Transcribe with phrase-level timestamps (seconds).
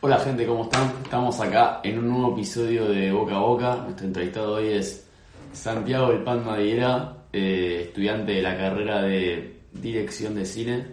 [0.00, 0.92] Hola gente, ¿cómo están?
[1.02, 3.76] Estamos acá en un nuevo episodio de Boca a Boca.
[3.78, 5.04] Nuestro entrevistado hoy es
[5.52, 10.86] Santiago El Pan Madiguera, eh, estudiante de la carrera de Dirección de Cine.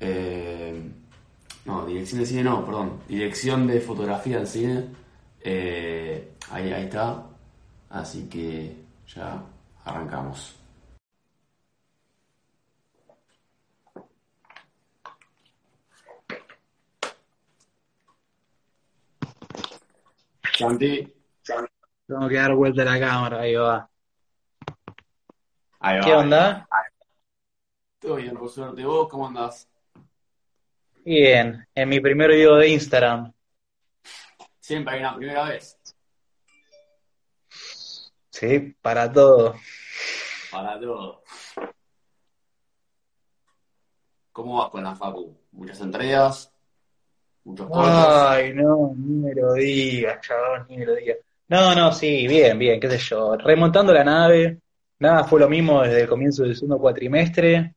[0.00, 0.82] Eh,
[1.64, 3.00] no, Dirección de Cine no, perdón.
[3.08, 4.84] Dirección de Fotografía en Cine.
[5.40, 7.24] Eh, ahí, ahí está.
[7.88, 8.76] Así que
[9.14, 9.42] ya
[9.82, 10.59] arrancamos.
[20.60, 21.10] Santi.
[22.06, 23.88] Tengo que dar vuelta a la cámara, ahí va.
[25.78, 26.04] Ahí va.
[26.04, 26.68] ¿Qué onda?
[27.98, 28.84] Todo bien, por suerte.
[28.84, 29.66] ¿Vos cómo andás?
[31.02, 33.32] Bien, en mi primer video de Instagram.
[34.58, 35.78] Siempre hay una primera vez.
[38.28, 39.54] Sí, para todo.
[40.50, 41.22] Para todo.
[44.32, 45.38] ¿Cómo vas con la Facu?
[45.52, 46.52] ¿Muchas entregas?
[47.44, 47.86] ¿Muchos cortos?
[47.86, 51.18] Ay, no, ni me lo digas, chabón, ni me lo digas.
[51.48, 53.36] No, no, sí, bien, bien, qué sé yo.
[53.36, 54.58] Remontando la nave,
[55.00, 57.74] nada fue lo mismo desde el comienzo del segundo cuatrimestre,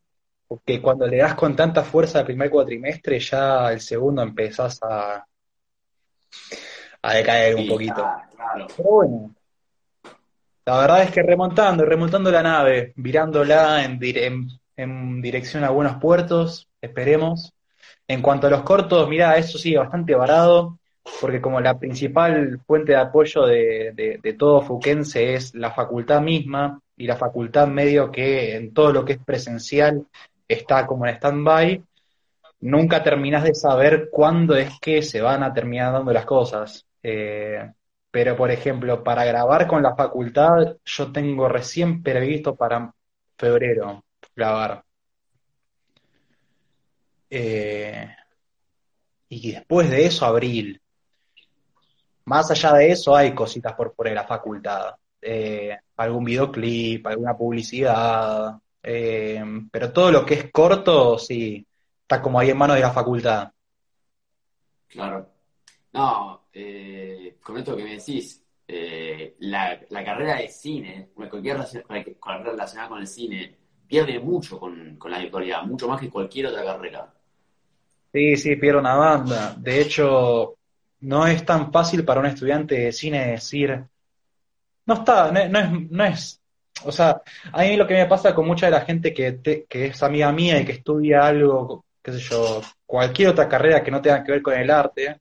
[0.47, 5.25] porque cuando le das con tanta fuerza al primer cuatrimestre, ya el segundo empezás a,
[7.01, 8.03] a decaer un poquito.
[8.05, 8.67] ah, claro.
[8.77, 9.35] Pero bueno,
[10.65, 15.69] la verdad es que remontando, remontando la nave, virándola en, dire- en, en dirección a
[15.71, 17.51] buenos puertos, esperemos.
[18.13, 20.77] En cuanto a los cortos, mira, eso sigue bastante varado,
[21.19, 27.07] porque como la principal fuente de apoyo de, todo fuquense es la facultad misma, y
[27.07, 30.05] la facultad medio que en todo lo que es presencial
[30.47, 31.83] está como en stand-by,
[32.61, 36.85] nunca terminás de saber cuándo es que se van a terminar dando las cosas.
[37.01, 37.67] Eh,
[38.11, 42.93] pero, por ejemplo, para grabar con la facultad, yo tengo recién previsto para
[43.39, 44.03] febrero
[44.35, 44.83] grabar.
[47.35, 48.15] Eh,
[49.29, 50.79] y después de eso, abril.
[52.25, 54.93] Más allá de eso, hay cositas por de la facultad.
[55.19, 58.55] Eh, algún videoclip, alguna publicidad.
[58.83, 61.65] eh, pero todo lo que es corto, sí,
[62.01, 63.51] está como ahí en manos de la facultad.
[64.87, 65.27] Claro.
[65.91, 66.49] No,
[67.41, 68.43] con esto que me decís,
[69.39, 71.57] la, la carrera de cine, cualquier
[72.21, 73.57] carrera relacionada con el cine,
[73.87, 77.11] pierde mucho con, con la virtualidad, mucho más que cualquier otra carrera.
[78.13, 79.55] Sí, sí, pierde una banda.
[79.57, 80.57] De hecho,
[81.01, 83.83] no es tan fácil para un estudiante de cine decir,
[84.85, 86.41] no está, no, no es, no es,
[86.85, 87.21] o sea,
[87.51, 90.03] a mí lo que me pasa con mucha de la gente que, te- que es
[90.03, 94.23] amiga mía y que estudia algo, qué sé yo, cualquier otra carrera que no tenga
[94.23, 95.19] que ver con el arte,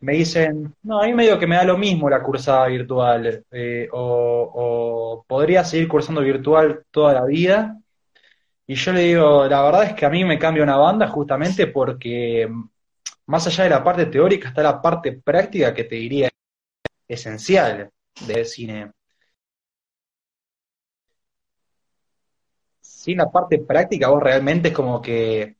[0.00, 3.88] me dicen, no, a mí medio que me da lo mismo la cursada virtual, eh,
[3.92, 4.52] o,
[5.20, 7.77] o podría seguir cursando virtual toda la vida.
[8.68, 11.66] Y yo le digo, la verdad es que a mí me cambia una banda justamente
[11.68, 12.68] porque mm,
[13.26, 16.30] más allá de la parte teórica está la parte práctica que te diría
[17.08, 17.90] esencial
[18.26, 18.92] del cine.
[22.80, 25.56] Sin la parte práctica vos realmente es como que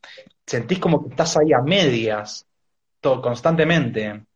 [0.47, 2.47] sentís como que estás ahí a medias,
[3.01, 4.27] todo, constantemente.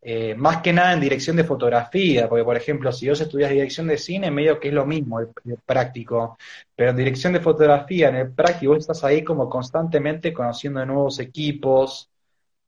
[0.00, 3.88] Eh, más que nada en dirección de fotografía, porque por ejemplo, si vos estudias dirección
[3.88, 5.28] de cine, medio que es lo mismo el,
[5.66, 6.38] práctico,
[6.74, 11.18] pero en dirección de fotografía, en el práctico, vos estás ahí como constantemente conociendo nuevos
[11.18, 12.08] equipos,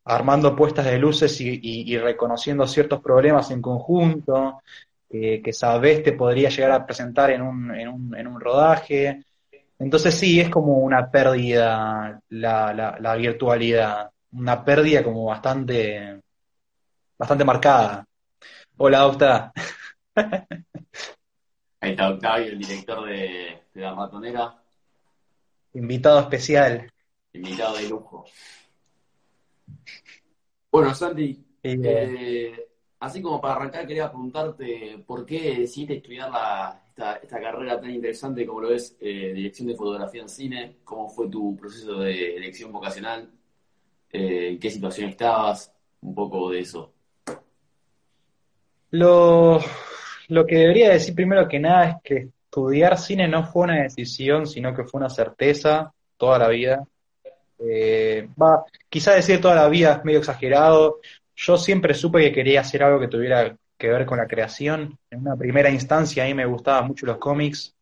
[0.04, 4.62] armando puestas de luces y, reconociendo ciertos problemas en conjunto,
[5.08, 9.24] que, sabés te podría llegar a presentar en un, en un, en un rodaje.
[9.78, 16.20] Entonces sí, es como una pérdida la virtualidad, una pérdida como bastante,
[17.20, 18.04] bastante marcada.
[18.78, 19.52] Hola, Octa.
[21.82, 24.62] Ahí está Octavio, el director de, de La Ratonera,
[25.74, 26.88] Invitado especial.
[27.32, 28.24] invitado de lujo.
[30.70, 32.68] Bueno, Santi, Eh, eh,
[33.00, 37.90] así como para arrancar, quería preguntarte por qué decidiste estudiar la, esta, esta carrera tan
[37.90, 42.36] interesante como lo es eh, dirección de fotografía en cine, cómo fue tu proceso de
[42.36, 43.30] elección vocacional,
[44.12, 46.89] eh, en qué situación estabas, un poco de eso.
[48.90, 49.60] Lo,
[50.28, 54.46] lo que debería decir primero que nada es que estudiar cine no fue una decisión,
[54.46, 56.84] sino que fue una certeza toda la vida.
[57.60, 60.98] Eh, va, quizá decir toda la vida es medio exagerado.
[61.36, 64.98] Yo siempre supe que quería hacer algo que tuviera que ver con la creación.
[65.10, 67.74] En una primera instancia a mí me gustaban mucho los cómics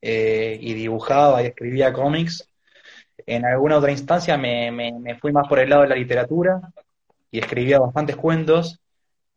[0.00, 2.48] eh, y dibujaba y escribía cómics.
[3.26, 6.60] En alguna otra instancia me, me, me fui más por el lado de la literatura
[7.30, 8.80] y escribía bastantes cuentos.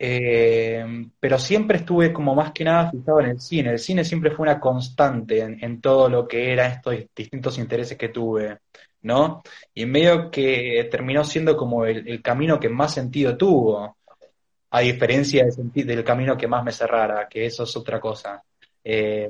[0.01, 0.86] Eh,
[1.19, 3.72] pero siempre estuve como más que nada fijado en el cine.
[3.72, 7.98] El cine siempre fue una constante en, en todo lo que eran estos distintos intereses
[7.98, 8.60] que tuve.
[9.01, 9.42] ¿no?
[9.74, 13.98] Y medio que terminó siendo como el, camino que más sentido tuvo,
[14.72, 18.44] a diferencia del camino que más me cerrara, que eso es otra cosa.
[18.84, 19.30] Eh,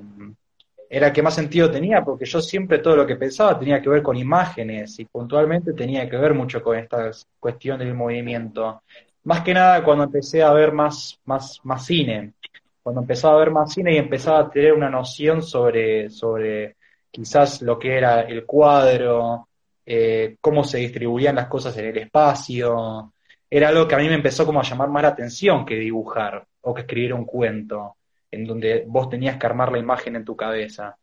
[0.90, 3.90] era el que más sentido tenía, porque yo siempre todo lo que pensaba tenía que
[3.90, 8.82] ver con imágenes y puntualmente tenía que ver mucho con esta cuestión del movimiento.
[9.24, 12.34] Más que nada cuando empecé a ver más, más, más cine,
[12.82, 16.78] cuando empezaba a ver más cine y empezaba a tener una noción sobre, sobre
[17.12, 19.50] quizás lo que era el cuadro,
[19.86, 23.14] eh, cómo se distribuían las cosas en el espacio.
[23.50, 26.46] Era algo que a mí me empezó como a llamar más la atención que dibujar
[26.62, 27.98] o que escribir un cuento,
[28.32, 30.98] en donde vos tenías que armar la imagen en tu cabeza.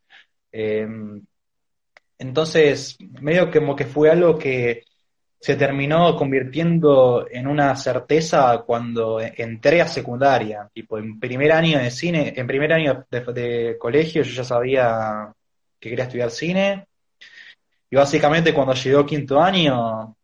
[0.51, 1.21] Em,
[2.19, 4.83] entonces, medio como que fue algo que
[5.39, 10.69] se terminó convirtiendo en una certeza cuando entré a secundaria.
[10.73, 15.33] Tipo, en primer año de cine, en primer año de colegio yo ya sabía
[15.79, 16.87] que quería estudiar cine
[17.89, 20.15] y básicamente cuando llegó quinto año,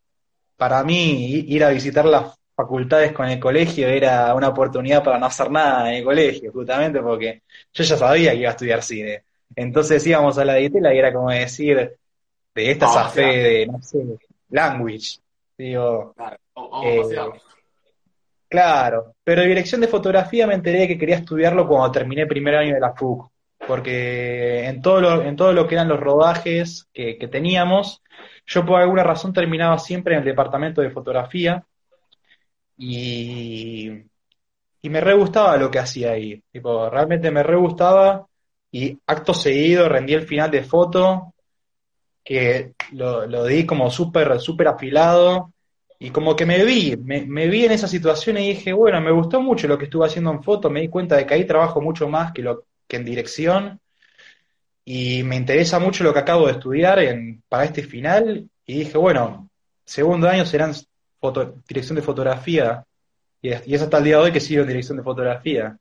[0.58, 5.26] para mí ir a visitar las facultades con el colegio era una oportunidad para no
[5.28, 7.42] hacer nada en el colegio, justamente porque
[7.74, 9.24] yo ya sabía que iba a estudiar cine.
[9.56, 11.96] Entonces íbamos a la ditela y era como decir,
[12.56, 14.00] de esta ah, fe de, no sé,
[14.54, 15.20] language.
[15.58, 16.38] Digo, claro,
[16.84, 17.02] eh,
[18.48, 22.74] claro, pero dirección de fotografía me enteré que quería estudiarlo cuando terminé el primer año
[22.74, 23.34] de la FUC
[23.68, 28.02] porque en todo lo, en todo lo que eran los rodajes que, teníamos,
[28.46, 31.66] yo por alguna razón terminaba siempre en el departamento de fotografía
[32.78, 33.90] y,
[34.82, 38.28] y me re gustaba lo que hacía ahí, tipo, realmente me re gustaba
[38.72, 41.33] y acto seguido rendí el final de foto,
[42.24, 45.54] que lo, lo di como súper súper afilado
[46.00, 49.42] y como que me vi, me, vi en esa situación y dije, bueno, me gustó
[49.42, 52.10] mucho lo que estuve haciendo en foto, me di cuenta de que ahí trabajo mucho
[52.10, 53.80] más que lo, en dirección
[54.86, 58.98] y me interesa mucho lo que acabo de estudiar en, para este final y dije,
[58.98, 59.50] bueno,
[59.86, 60.74] segundo año serán
[61.20, 62.86] foto, dirección de fotografía
[63.42, 65.78] y es, hasta el día de hoy que sigo en dirección de fotografía.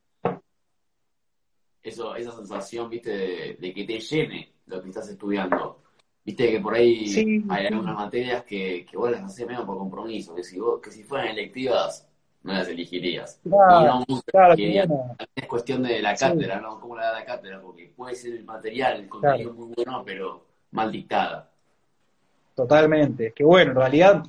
[1.82, 5.81] Eso, esa sensación, viste, de, que te llene lo que estás estudiando.
[6.24, 10.34] Viste que por ahí hay algunas materias que, que vos las haces menos por compromiso,
[10.34, 12.06] que si, vos, que si fueran electivas
[12.42, 13.40] no las elegirías.
[13.44, 14.04] Claro,
[15.34, 16.80] Es cuestión de la cátedra, ¿no?
[16.80, 17.60] ¿Cómo la da la cátedra?
[17.60, 21.48] Porque puede ser el material, el contenido muy bueno, pero mal dictada.
[22.54, 23.28] Totalmente.
[23.28, 24.22] Es que bueno, en realidad,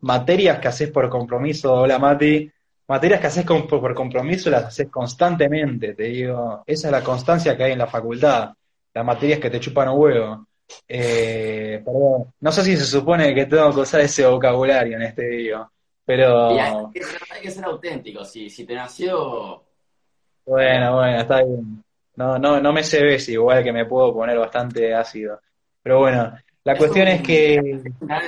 [0.00, 2.50] materias que haces por compromiso, hola Mati,
[2.88, 6.62] materias que haces por compromiso las haces constantemente, te digo.
[6.66, 8.52] Esa es la constancia que hay en la facultad.
[8.92, 10.46] Las materias que te chupan un huevo.
[10.88, 15.26] Eh, perdón, no sé si se supone que tengo que usar ese vocabulario en este
[15.26, 15.70] video.
[16.04, 16.50] Pero.
[16.50, 16.90] hay,
[17.40, 19.62] que ser, auténtico, si, si te nació.
[20.44, 21.84] Bueno, bueno, está bien.
[22.16, 25.40] No, no, no me se ve si igual que me puedo poner bastante ácido.
[25.82, 26.34] Pero bueno,
[26.64, 27.54] la cuestión es que.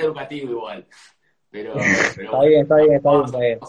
[0.01, 0.85] Educativo igual.
[1.49, 3.59] Pero, está bien, está bien, está bien, está bien.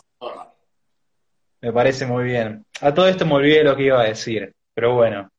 [1.60, 2.64] Me parece muy bien.
[2.80, 4.54] A todo esto me olvidé lo que iba a decir.
[4.74, 5.30] Pero bueno,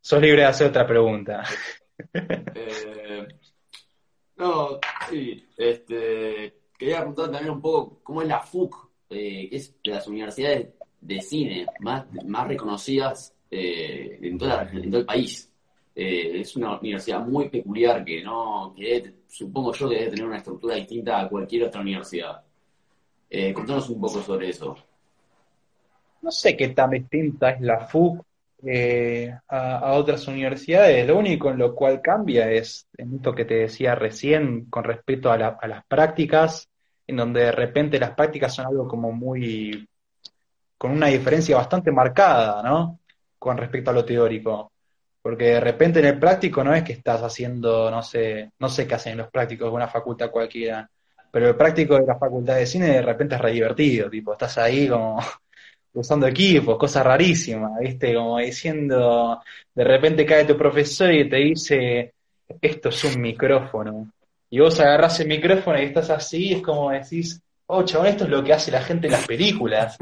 [0.00, 1.42] sos libre de hacer otra pregunta.
[2.56, 3.26] Eh,
[4.36, 9.74] no, sí, este quería preguntar también un poco cómo es la FUC, eh, que es
[9.82, 10.68] de las universidades
[11.00, 15.50] de cine más, más reconocidas eh, en, todo el país.
[15.94, 18.74] Eh, es una universidad muy peculiar que no
[19.28, 22.42] supongo yo que debe tener una estructura distinta a cualquier otra universidad.
[23.54, 24.76] contanos un poco sobre eso.
[26.22, 28.24] No sé qué tan distinta es la FUC
[29.48, 31.06] a, otras universidades.
[31.06, 35.30] Lo único en lo cual cambia es en esto que te decía recién con respecto
[35.30, 36.68] a, a las prácticas
[37.06, 39.86] en donde de repente las prácticas son algo como muy,
[40.78, 43.00] con una diferencia bastante marcada, ¿no?
[43.38, 44.72] Con respecto a lo teórico.
[45.22, 48.86] Porque de repente en el práctico no es que estás haciendo, no sé, no sé
[48.86, 50.88] qué hacen los prácticos de una facultad cualquiera,
[51.30, 54.58] pero el práctico de la facultad de cine de repente es re divertido, tipo, estás
[54.58, 55.18] ahí como
[55.94, 58.14] usando equipos, cosas rarísimas, ¿viste?
[58.14, 59.40] Como diciendo,
[59.74, 62.12] de repente cae tu profesor y te dice,
[62.60, 64.10] esto es un micrófono
[64.54, 68.30] y vos agarrás el micrófono y estás así, es como decís, oh, chabón, esto es
[68.30, 69.98] lo que hace la gente en las películas.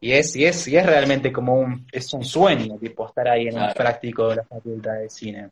[0.00, 3.48] Y, es, y, es, y es realmente como un, es un sueño, tipo, estar ahí
[3.48, 5.48] en el práctico de la facultad de cine.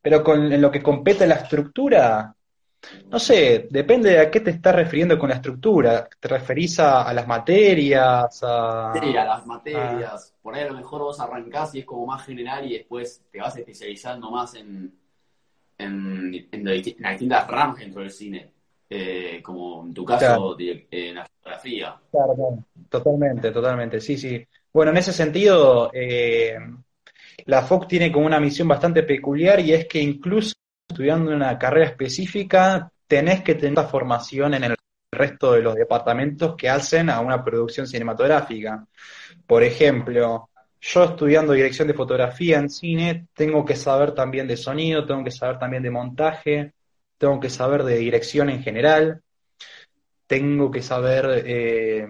[0.00, 2.34] Pero con, en lo que compete la estructura,
[3.10, 6.08] no sé, depende de a qué te estás refiriendo con la estructura.
[6.20, 8.40] ¿Te referís a, las materias?
[8.42, 10.34] A, sí, a las materias.
[10.42, 13.40] Por ahí a lo mejor vos arrancás y es como más general y después te
[13.40, 14.92] vas especializando más en,
[15.78, 18.50] en, las distintas ramas dentro del cine,
[18.90, 21.96] eh, como en tu caso en la fotografía.
[22.10, 24.46] Claro, totalmente, totalmente, sí, sí.
[24.72, 26.58] Bueno, en ese sentido, eh,
[27.46, 30.54] la FOC tiene como una misión bastante peculiar y es que incluso
[30.88, 34.76] estudiando una carrera específica, tenés que tener esta formación en el
[35.12, 38.86] resto de los departamentos que hacen a una producción cinematográfica.
[39.46, 40.48] Por ejemplo,
[40.80, 45.30] yo estudiando dirección de fotografía en cine, tengo que saber también de sonido, tengo que
[45.30, 46.72] saber también de montaje,
[47.18, 49.22] tengo que saber de dirección en general,
[50.26, 52.06] tengo que saber, eh,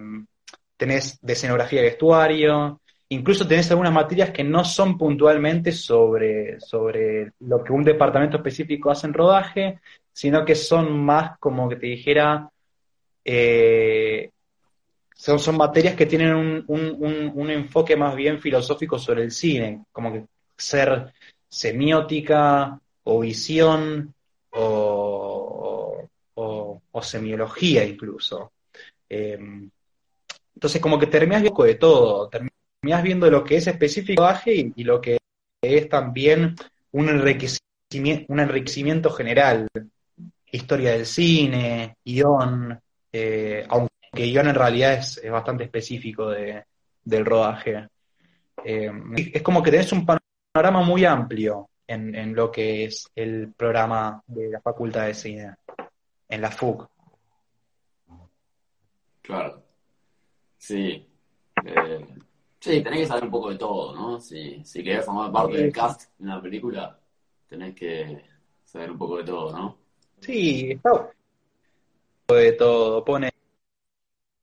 [0.77, 2.78] tenés de escenografía y vestuario,
[3.09, 8.91] incluso tenés algunas materias que no son puntualmente sobre, sobre lo que un departamento específico
[8.91, 9.79] hace en rodaje,
[10.13, 12.49] sino que son más como que te dijera,
[13.25, 14.29] eh,
[15.15, 19.83] son, son materias que tienen un, un, un, enfoque más bien filosófico sobre el cine,
[19.91, 20.25] como que
[20.55, 21.13] ser
[21.47, 24.13] semiótica o visión
[24.51, 28.51] o, o, semiología incluso.
[29.07, 29.69] Em,
[30.53, 32.29] entonces como que terminas viendo de todo,
[32.79, 35.17] terminas viendo lo que es específico y, y lo que
[35.61, 36.55] es también
[36.91, 39.67] un enriquecimiento, un enriquecimiento general,
[40.51, 42.79] historia del cine, guion,
[43.11, 46.63] eh, aunque guion en realidad es, bastante específico de,
[47.03, 47.87] del rodaje.
[48.63, 48.91] Eh,
[49.33, 54.21] es como que tenés un panorama muy amplio en, en, lo que es el programa
[54.27, 55.55] de la Facultad de Cine,
[56.27, 56.87] en la FUC.
[59.21, 59.63] Claro.
[60.57, 61.07] Sí.
[61.65, 62.05] Eh,
[62.59, 64.19] sí, tenés que saber un poco de todo, ¿no?
[64.19, 66.99] Si, si querés formar parte del cast de una película,
[67.47, 68.23] tenés que
[68.63, 69.77] saber un poco de todo, ¿no?
[70.21, 71.11] Sí, está
[72.27, 73.03] de todo.
[73.03, 73.31] Pone,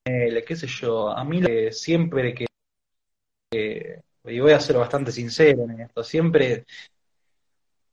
[0.05, 2.47] qué sé yo, a mí siempre que,
[4.25, 6.67] y voy a ser bastante sincero en esto, siempre,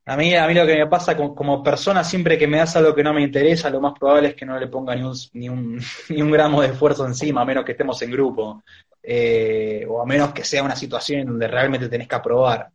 [0.06, 2.94] a mí, a mí lo que me pasa como, persona, siempre que me das algo
[2.94, 5.48] que no me interesa, lo más probable es que no le ponga ni un, ni
[5.48, 5.80] un,
[6.10, 8.62] ni un gramo de esfuerzo encima, a menos que estemos en grupo,
[9.02, 12.70] eh, o a menos que sea una situación donde realmente tenés que aprobar.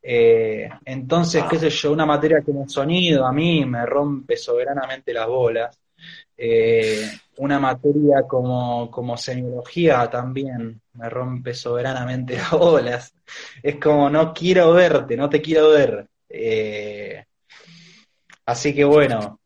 [0.00, 5.26] Eh, entonces, qué sé yo, una materia como sonido a mí me rompe soberanamente las
[5.26, 5.76] bolas.
[6.36, 13.14] Eh, una materia como, como semiología también me rompe soberanamente las bolas.
[13.62, 16.06] Es como, no quiero verte, no te quiero ver.
[16.28, 17.24] Eh,
[18.46, 19.40] así que bueno,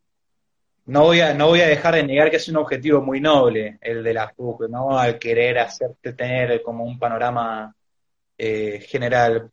[0.85, 3.77] no voy, a, no voy a dejar de negar que es un objetivo muy noble
[3.81, 4.97] el de la FUC, ¿no?
[4.97, 7.75] Al querer hacerte tener como un panorama
[8.37, 9.49] general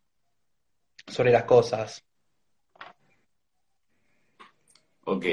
[1.07, 2.05] sobre las cosas.
[5.05, 5.27] Ok.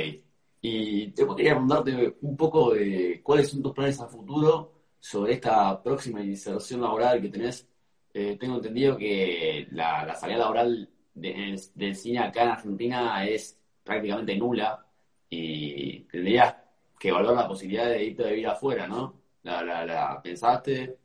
[0.61, 5.81] Y te podría preguntarte un poco de cuáles son tus planes a futuro sobre esta
[5.83, 7.67] próxima inserción laboral que tenés.
[8.13, 10.89] Eh, tengo entendido que la, salida laboral
[11.19, 14.85] del cine acá en Argentina es prácticamente nula
[15.29, 16.55] y tendrías
[16.99, 19.13] que evaluar la posibilidad de irte a vivir afuera, ¿no?
[19.43, 20.97] ¿La, la, la pensaste?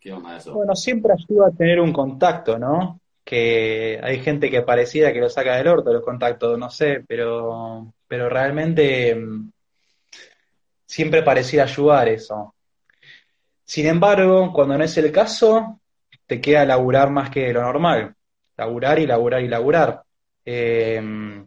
[0.00, 0.54] ¿Qué onda eso?
[0.54, 3.00] Bueno, siempre ayuda a tener un contacto, ¿no?
[3.30, 7.94] que hay gente que parecida que lo saca del orto los contactos, no sé, pero,
[8.08, 9.52] pero realmente mm,
[10.84, 12.56] siempre parecía ayudar eso.
[13.64, 15.80] Sin embargo, cuando no es el caso,
[16.26, 18.16] te queda laburar más que lo normal.
[18.60, 20.02] Laburar y laburar y laburar.
[20.44, 21.46] Em,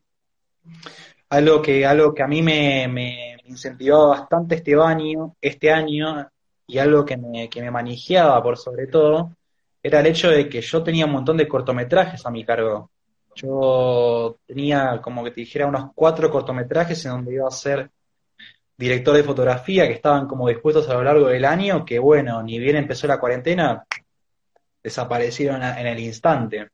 [1.29, 6.27] algo, que, algo que a mí me, me incentivaba bastante este año, este año
[6.65, 9.35] y algo que me, que me manejaba por sobre todo,
[9.83, 12.89] era el hecho de que yo tenía un montón de cortometrajes a mi cargo.
[13.35, 17.91] Yo tenía, como que te dijera, unos cuatro cortometrajes en donde iba a ser
[18.75, 22.57] director de fotografía que estaban como dispuestos a lo largo del año, que bueno, ni
[22.57, 23.85] bien empezó la cuarentena,
[24.83, 26.69] desaparecieron en el instante.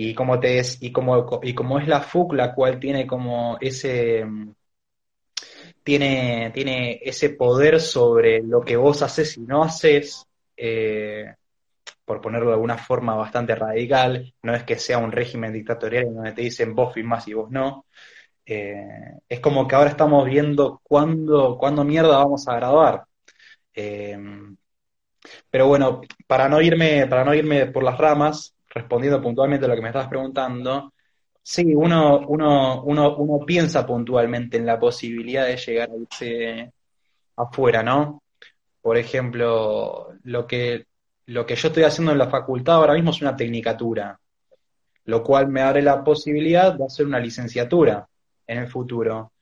[0.00, 3.58] Y como te es, y como, y como es la FUC la cual tiene como
[3.60, 4.24] ese
[5.82, 10.24] tiene, tiene ese poder sobre lo que vos haces y no haces,
[10.56, 11.34] eh,
[12.04, 16.14] por ponerlo de alguna forma bastante radical, no es que sea un régimen dictatorial en
[16.14, 17.84] donde te dicen vos firmás y vos no.
[18.46, 18.86] Eh,
[19.28, 23.04] es como que ahora estamos viendo cuándo, cuándo mierda vamos a grabar.
[23.74, 24.16] Eh,
[25.50, 29.74] pero bueno, para no irme, para no irme por las ramas, respondiendo puntualmente a lo
[29.74, 30.92] que me estabas preguntando,
[31.42, 36.72] sí, uno, uno, uno, uno piensa puntualmente en la posibilidad de llegar a irse
[37.36, 38.22] afuera, ¿no?
[38.80, 40.86] Por ejemplo, lo que
[41.28, 44.18] lo que yo estoy haciendo en la facultad ahora mismo es una tecnicatura,
[45.04, 48.08] lo cual me abre la posibilidad de hacer una licenciatura
[48.46, 49.32] en el futuro.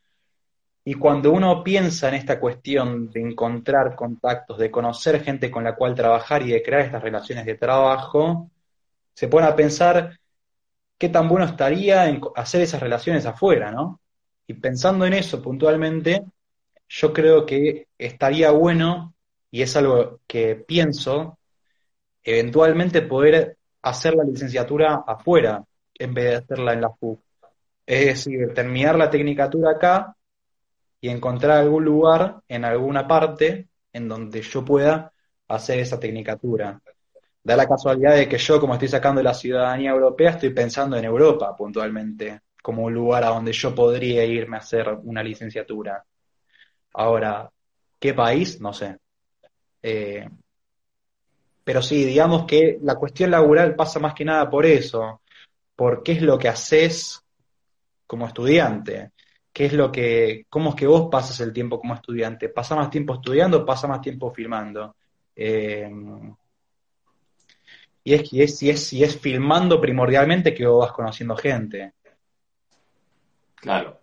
[0.84, 5.76] Y cuando uno piensa en esta cuestión de encontrar contactos, de conocer gente con la
[5.76, 8.50] cual trabajar y de crear estas relaciones de trabajo,
[9.16, 10.20] se pone a pensar
[10.98, 14.02] qué tan bueno estaría en hacer esas relaciones afuera, ¿no?
[14.46, 16.22] Y pensando en eso puntualmente,
[16.86, 19.14] yo creo que estaría bueno,
[19.50, 21.38] y es algo que pienso,
[22.22, 27.18] eventualmente poder hacer la licenciatura afuera en vez de hacerla en la FUC.
[27.86, 30.14] Es decir, terminar la tecnicatura acá
[31.00, 35.10] y encontrar algún lugar en alguna parte en donde yo pueda
[35.48, 36.82] hacer esa tecnicatura.
[37.46, 41.04] Da la casualidad de que yo, como estoy sacando la ciudadanía europea, estoy pensando en
[41.04, 46.04] Europa puntualmente, como un lugar a donde yo podría irme a hacer una licenciatura.
[46.94, 47.48] Ahora,
[48.00, 48.60] ¿qué país?
[48.60, 48.98] No sé.
[49.80, 50.28] Eh,
[51.62, 55.22] pero sí, digamos que la cuestión laboral pasa más que nada por eso,
[55.76, 57.24] por qué es lo que haces
[58.08, 59.12] como estudiante,
[59.52, 62.90] qué es lo que, cómo es que vos pasas el tiempo como estudiante, ¿pasa más
[62.90, 64.96] tiempo estudiando pasa más tiempo filmando?
[65.36, 65.88] Eh,
[68.06, 71.94] y es, y es, y es, y es filmando primordialmente que vos vas conociendo gente.
[73.56, 73.98] Claro.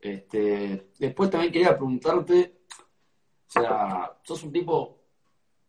[0.00, 2.62] Este, después también quería preguntarte,
[3.46, 4.98] o sea, sos un tipo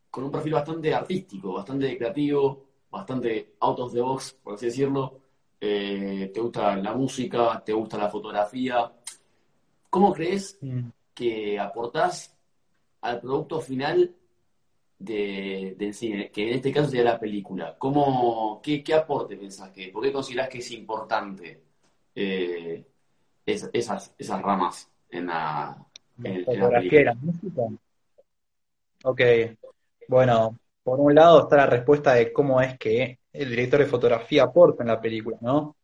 [0.09, 5.19] con un perfil bastante artístico, bastante creativo, bastante out of the box, por así decirlo.
[5.59, 8.91] Eh, te gusta la música, te gusta la fotografía.
[9.87, 10.87] ¿Cómo crees mm.
[11.13, 12.35] que aportás
[13.01, 14.15] al producto final
[15.03, 17.75] de, del cine, que en este caso sería la película?
[17.77, 21.61] ¿Cómo, qué, aporte pensás que, por qué considerás que es importante
[22.15, 22.85] eh,
[23.45, 25.77] esas, esas ramas en la,
[26.23, 26.45] en,
[27.05, 27.67] la música?
[29.03, 29.21] Ok,
[30.07, 34.43] bueno, por un lado está la respuesta de cómo es que el director de fotografía
[34.43, 35.75] aporta en la película, ¿no?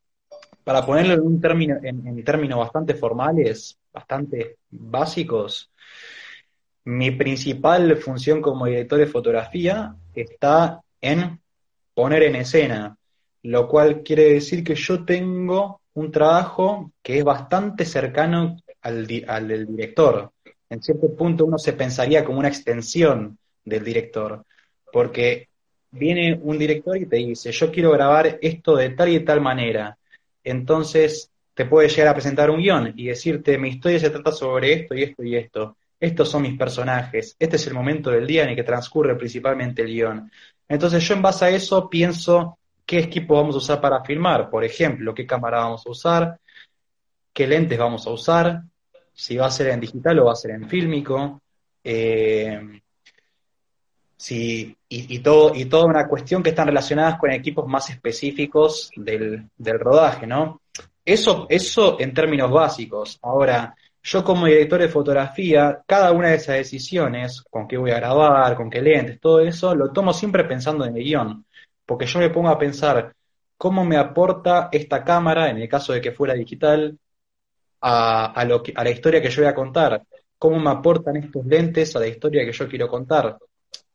[0.63, 5.71] Para ponerlo en un término, en, términos bastante formales, bastante básicos,
[6.87, 11.37] mi principal función como director de fotografía está en
[11.93, 12.95] poner en escena,
[13.43, 19.47] lo cual quiere decir que yo tengo un trabajo que es bastante cercano al, al
[19.49, 20.31] del director.
[20.69, 24.45] En cierto punto uno se pensaría como una extensión del director,
[24.93, 25.49] porque
[25.91, 29.97] viene un director y te dice, yo quiero grabar esto de tal y tal manera.
[30.41, 34.71] Entonces te puede llegar a presentar un guion y decirte, mi historia se trata sobre
[34.71, 35.76] esto y esto y esto.
[35.99, 37.35] Estos son mis personajes.
[37.39, 40.31] Este es el momento del día en el que transcurre principalmente el guion.
[40.67, 44.49] Entonces yo en base a eso pienso qué equipo vamos a usar para filmar.
[44.49, 46.39] Por ejemplo, qué cámara vamos a usar,
[47.33, 48.63] qué lentes vamos a usar,
[49.13, 51.41] si va a ser en digital o va a ser en fílmico.
[51.83, 52.81] Eh,
[54.89, 60.61] y, todo, toda una cuestión que están relacionadas con equipos más específicos del, rodaje, ¿no?
[61.05, 63.19] Eso, eso en términos básicos.
[63.21, 63.75] Ahora,
[64.07, 68.55] yo como director de fotografía, cada una de esas decisiones, con qué voy a grabar,
[68.55, 71.45] con qué lentes, todo eso, lo tomo siempre pensando en el guion.
[71.85, 73.13] Porque yo me pongo a pensar
[73.57, 76.97] cómo me aporta esta cámara, en el caso de que fuera digital,
[77.81, 80.01] a, a, la historia que yo voy a contar.
[80.37, 83.37] Cómo me aportan estos lentes a la historia que yo quiero contar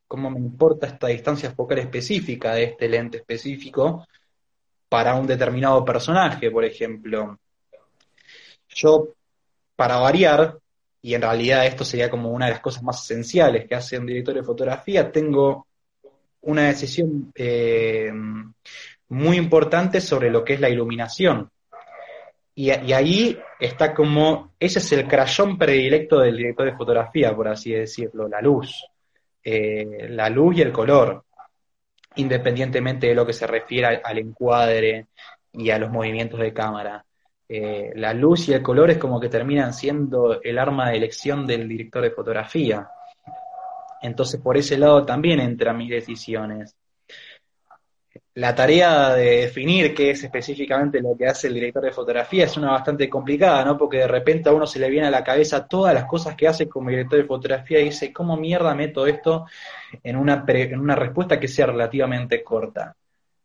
[0.07, 4.07] cómo me importa esta distancia focal específica de este lente específico
[4.87, 7.39] para un determinado personaje, por ejemplo.
[8.69, 9.15] Yo,
[9.83, 10.61] para variar,
[11.03, 14.07] y en realidad esto sería como una de las cosas más esenciales que hace un
[14.07, 15.67] director de fotografía, tengo
[16.43, 18.13] una decisión eh,
[19.09, 21.51] muy importante sobre lo que es la iluminación.
[22.55, 27.73] Y, ahí está como, ese es el crayón predilecto del director de fotografía, por así
[27.73, 28.87] decirlo, la luz.
[29.43, 31.25] Eh, la luz y el color,
[32.15, 35.09] independientemente de lo que se refiere al, encuadre
[35.53, 37.05] y a los movimientos de cámara.
[37.49, 41.47] Eh, la luz y el color es como que terminan siendo el arma de elección
[41.47, 42.89] del director de fotografía.
[44.01, 46.77] Entonces por ese lado también entran mis decisiones
[48.35, 52.57] la tarea de definir qué es específicamente lo que hace el director de fotografía es
[52.57, 53.77] una bastante complicada, ¿no?
[53.77, 56.49] Porque de repente a uno se le viene a la cabeza todas las cosas que
[56.49, 59.47] hace como director de fotografía y dice, ¿cómo mierda meto esto
[60.03, 62.97] en una, en una respuesta que sea relativamente corta?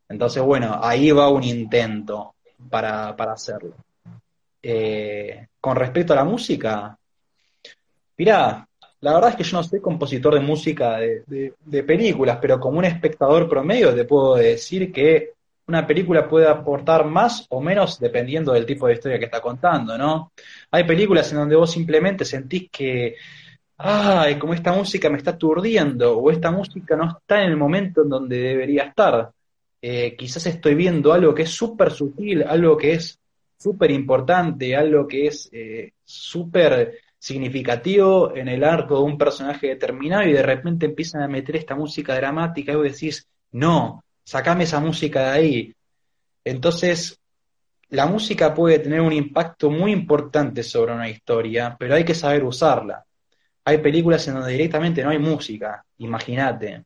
[0.08, 2.36] Entonces, bueno, ahí va un intento
[2.70, 3.76] para, para hacerlo.
[4.62, 6.98] Eh, con respecto a la música,
[8.18, 8.68] mirá,
[9.02, 12.86] la verdad es que yo no soy compositor de música de, películas, pero como un
[12.86, 15.34] espectador promedio te puedo decir que
[15.68, 19.98] una película puede aportar más o menos dependiendo del tipo de historia que está contando,
[19.98, 20.32] ¿no?
[20.72, 23.16] Hay películas en donde vos simplemente sentís que,
[23.78, 28.04] ay, como esta música me está aturdiendo, o esta música no está en el momento
[28.04, 29.30] en donde debería estar.
[29.82, 33.20] Eh, quizás estoy viendo algo que es súper sutil, algo que es
[33.58, 40.24] súper importante, algo que es eh, súper significativo en el arco de un personaje determinado
[40.24, 44.80] y de repente empiezan a meter esta música dramática y vos decís, no, sacame esa
[44.80, 45.76] música de ahí.
[46.44, 47.20] Entonces,
[47.90, 52.44] la música puede tener un impacto muy importante sobre una historia, pero hay que saber
[52.44, 53.04] usarla.
[53.66, 56.86] Hay películas en donde directamente no hay música, imagínate.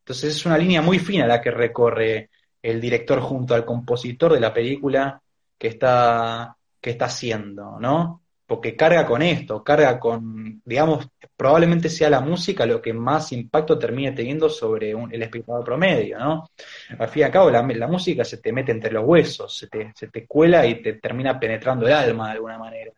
[0.00, 2.30] Entonces es una línea muy fina la que recorre
[2.62, 5.20] el director junto al compositor de la película
[5.58, 8.22] que está, que está haciendo, ¿no?
[8.46, 13.78] Porque carga con esto, carga con, digamos, probablemente sea la música lo que más impacto
[13.78, 16.50] termine teniendo sobre el espectador promedio, ¿no?
[16.98, 19.92] Al fin y al cabo, la, música se te mete entre los huesos, se te,
[19.94, 22.92] se te cuela y te termina penetrando el alma de alguna manera.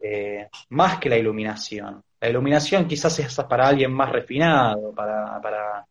[0.00, 2.02] Eh, más que la iluminación.
[2.20, 5.86] La iluminación quizás es para alguien más refinado, para, para,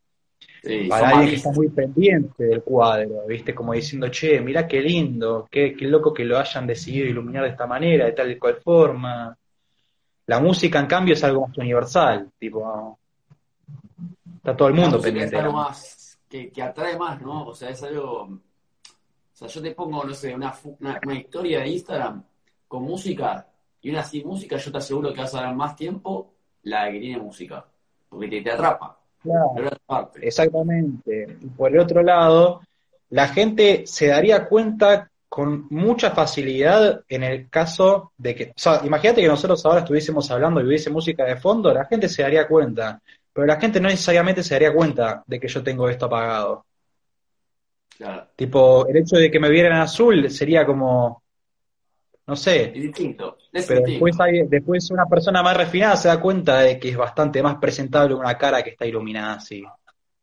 [0.90, 3.54] para alguien que está muy pendiente del cuadro, ¿viste?
[3.54, 7.50] Como diciendo, che, mirá qué lindo, qué, qué loco que lo hayan decidido iluminar de
[7.50, 9.38] esta manera, de tal y cual forma.
[10.28, 12.98] La música, en cambio, es algo más universal, tipo,
[14.38, 15.36] está todo el mundo pendiente.
[15.36, 17.46] Es algo más, que, atrae más, ¿no?
[17.46, 18.40] O sea, es algo, o
[19.32, 22.24] sea, yo te pongo, no sé, una, una, historia de Instagram
[22.68, 23.48] con música
[23.82, 27.00] y una sin música, yo te aseguro que vas a dar más tiempo la que
[27.00, 27.64] tiene música,
[28.10, 29.05] porque te, te atrapa.
[29.26, 31.38] Claro, exactamente.
[31.42, 32.62] Y por el otro lado,
[33.10, 38.82] la gente se daría cuenta con mucha facilidad en el caso de que, o sea,
[38.86, 42.48] imagínate que nosotros ahora estuviésemos hablando y hubiese música de fondo, la gente se daría
[42.48, 43.02] cuenta,
[43.34, 46.66] pero la gente no necesariamente se daría cuenta de que yo tengo esto apagado.
[47.98, 48.28] Claro.
[48.36, 51.24] Tipo, el hecho de que me vieran azul sería como,
[52.28, 52.68] no sé.
[52.72, 53.38] distinto.
[53.52, 54.18] pero Después,
[54.50, 58.38] después una persona más refinada se da cuenta de que es bastante más presentable una
[58.38, 59.64] cara que está iluminada así.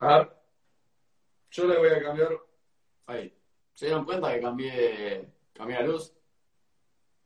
[0.00, 0.32] A ver,
[1.50, 2.30] yo le voy a cambiar.
[3.06, 3.32] Ahí.
[3.72, 6.12] ¿Se dieron cuenta que cambié, cambié la luz?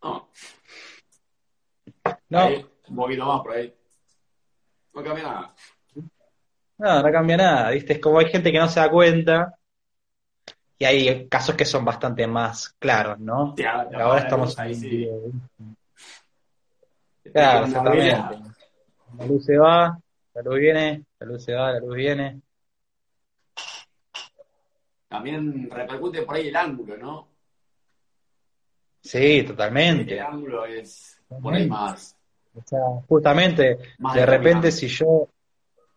[0.02, 0.28] No.
[2.28, 2.48] No.
[2.88, 3.74] un poquito más por ahí.
[4.92, 5.54] No cambia nada.
[6.78, 7.94] No, no cambia nada, ¿viste?
[7.94, 9.55] Es como hay gente que no se da cuenta
[10.78, 13.54] y hay casos que son bastante más claros, ¿no?
[13.94, 14.74] Ahora estamos ahí.
[14.74, 15.08] Sí.
[17.32, 18.38] Claro, exactamente.
[19.18, 19.98] La luz se va,
[20.34, 22.40] la luz viene, la luz se va, la luz viene.
[25.08, 27.28] También repercute por ahí el ángulo, ¿no?
[29.00, 30.14] Sí, totalmente.
[30.14, 32.16] El ángulo es por ahí más.
[32.54, 33.78] O sea, justamente,
[34.14, 35.28] de repente si yo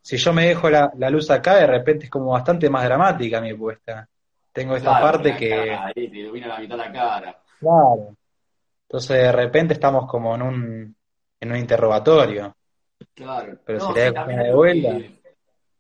[0.02, 3.42] si yo me dejo la, la, luz acá, de repente es como bastante más dramática
[3.42, 4.08] mi puesta.
[4.52, 5.54] Tengo esta parte que.
[5.54, 7.44] ahí te ilumina la mitad de la cara.
[7.60, 8.16] Claro.
[8.88, 10.96] Entonces de repente estamos como en un,
[11.40, 12.56] en un interrogatorio.
[13.14, 13.60] Claro.
[13.64, 14.98] Pero si le das de vuelta.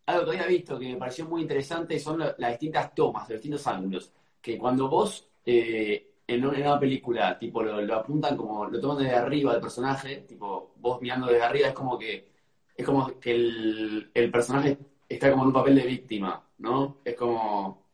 [0.05, 3.65] algo que había visto que me pareció muy interesante son las distintas tomas, los distintos
[3.65, 4.13] ángulos.
[4.41, 9.53] Que cuando vos eh, en, una película, tipo, lo, apuntan como, lo toman desde arriba
[9.53, 12.32] del personaje, tipo, vos mirando desde arriba, es como que,
[12.77, 14.77] es como que el, el personaje
[15.08, 16.97] está como en un papel de víctima, ¿no?
[17.03, 17.88] Es como,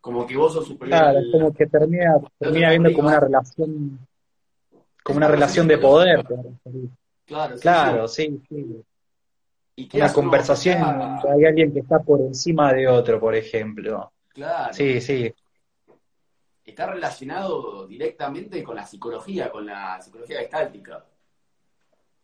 [0.00, 0.98] como que vos sos superior.
[0.98, 4.06] Claro, es como que termina, termina viendo como una relación,
[5.02, 6.24] como una relación de poder.
[7.26, 8.84] Claro, sí, claro, sí, sí.
[9.94, 14.12] una conversación donde hay alguien que está por encima de otro, por ejemplo.
[14.28, 14.72] Claro.
[14.72, 15.32] Sí, sí.
[16.64, 21.04] Está relacionado directamente con la psicología, con la psicología gestáltica.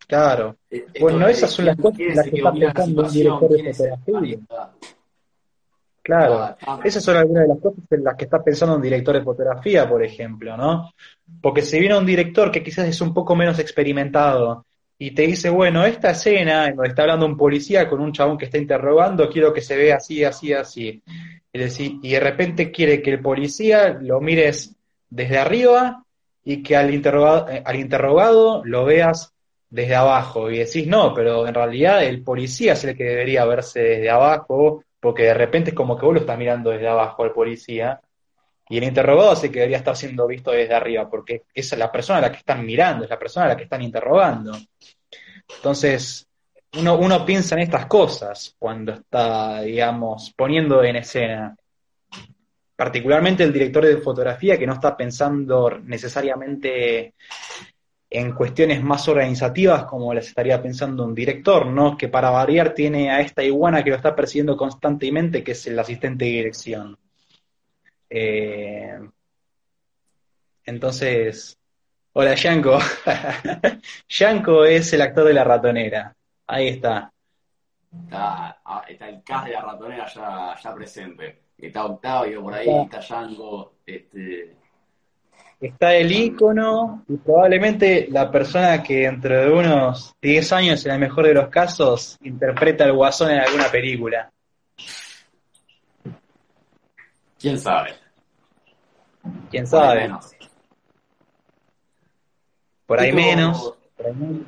[0.06, 0.56] Claro.
[1.00, 4.38] bueno, esas son las cosas las que está pensando un director de fotografía.
[6.06, 9.24] Claro, esas son algunas de las cosas en las que está pensando un director de
[9.24, 10.92] fotografía, por ejemplo, ¿no?
[11.42, 14.64] Porque si viene un director que quizás es un poco menos experimentado
[14.96, 18.38] y te dice, bueno, esta escena en donde está hablando un policía con un chabón
[18.38, 21.02] que está interrogando, quiero que se vea así, así, así.
[21.52, 24.76] Es decir, y de repente quiere que el policía lo mires
[25.10, 26.04] desde arriba
[26.44, 29.34] y que al interrogado, eh, al interrogado lo veas
[29.70, 30.52] desde abajo.
[30.52, 34.84] Y decís, no, pero en realidad el policía es el que debería verse desde abajo
[35.00, 38.00] porque de repente es como que vos lo estás mirando desde abajo al policía
[38.68, 42.18] y el interrogado sí que debería estar siendo visto desde arriba, porque es la persona
[42.18, 44.56] a la que están mirando, es la persona a la que están interrogando.
[45.56, 46.26] Entonces,
[46.78, 51.56] uno, uno piensa en estas cosas cuando está, digamos, poniendo en escena.
[52.74, 57.14] Particularmente el director de fotografía que no está pensando necesariamente
[58.08, 61.96] en cuestiones más organizativas como las estaría pensando un director, ¿no?
[61.96, 65.78] Que para variar tiene a esta iguana que lo está persiguiendo constantemente, que es el
[65.78, 66.98] asistente de dirección.
[68.08, 68.98] Eh,
[70.64, 71.58] entonces,
[72.12, 72.78] hola Yanko.
[74.08, 76.14] Yanko es el actor de la ratonera.
[76.46, 77.12] Ahí está.
[78.04, 81.42] Está, ah, está el cast de la ratonera ya, presente.
[81.58, 84.56] Está Octavio por ahí, está, está Yanko, este,
[85.60, 90.98] está el icono y probablemente la persona que dentro de unos 10 años, en el
[90.98, 94.30] mejor de los casos, interpreta al guasón en alguna película.
[97.38, 97.94] ¿Quién sabe?
[99.50, 100.10] ¿Quién sabe?
[102.86, 103.74] Por ahí menos.
[103.96, 104.44] Por ahí menos.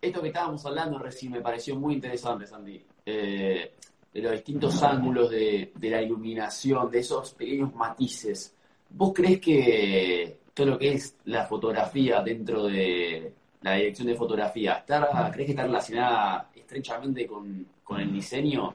[0.00, 2.84] Esto que estábamos hablando recién me pareció muy interesante, Sandy.
[3.06, 3.74] Eh,
[4.12, 8.54] de los distintos ángulos de, de la iluminación, de esos pequeños matices,
[8.94, 14.74] ¿vos crees que todo lo que es la fotografía dentro de la dirección de fotografía,
[14.74, 18.74] ¿está, ¿crees que está relacionada estrechamente con, con el diseño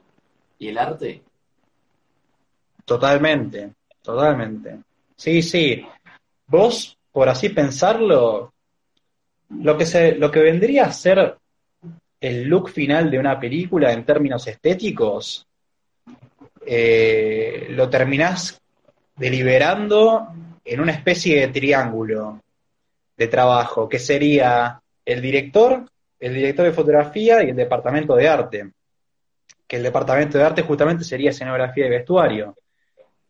[0.60, 1.22] y el arte?
[2.86, 4.80] Totalmente, totalmente.
[5.16, 5.86] Sí, sí.
[6.48, 8.54] Vos, por así pensarlo,
[9.50, 11.38] lo que, se, lo que vendría a ser
[12.20, 15.46] el look final de una película en términos estéticos,
[16.66, 18.62] eh, lo terminás
[19.18, 20.28] deliberando
[20.64, 22.42] en una especie de triángulo
[23.16, 25.86] de trabajo, que sería el director,
[26.20, 28.72] el director de fotografía y el departamento de arte.
[29.68, 32.56] Que el departamento de arte justamente sería escenografía y vestuario.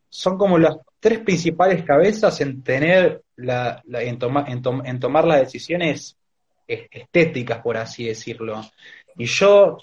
[0.09, 4.19] Son como las tres principales cabezas en tener la, en,
[4.85, 6.17] en, tomar las decisiones
[6.67, 8.61] estéticas, por así decirlo.
[9.15, 9.77] Y yo,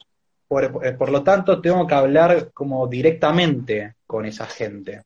[0.47, 5.03] por, por, lo tanto, tengo que hablar como directamente con esa gente.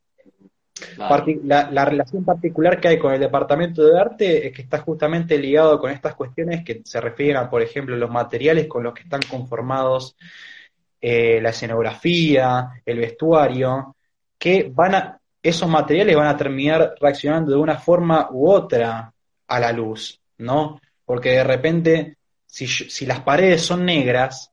[1.45, 5.79] La, relación particular que hay con el departamento de arte es que está justamente ligado
[5.79, 9.21] con estas cuestiones que se refieren a, por ejemplo, los materiales con los que están
[9.29, 10.17] conformados
[11.01, 13.97] eh, la escenografía, el vestuario,
[14.37, 19.13] que van a, esos materiales van a terminar reaccionando de una forma u otra
[19.47, 20.81] a la luz, ¿no?
[21.05, 24.53] Porque de repente, si, si las paredes son negras,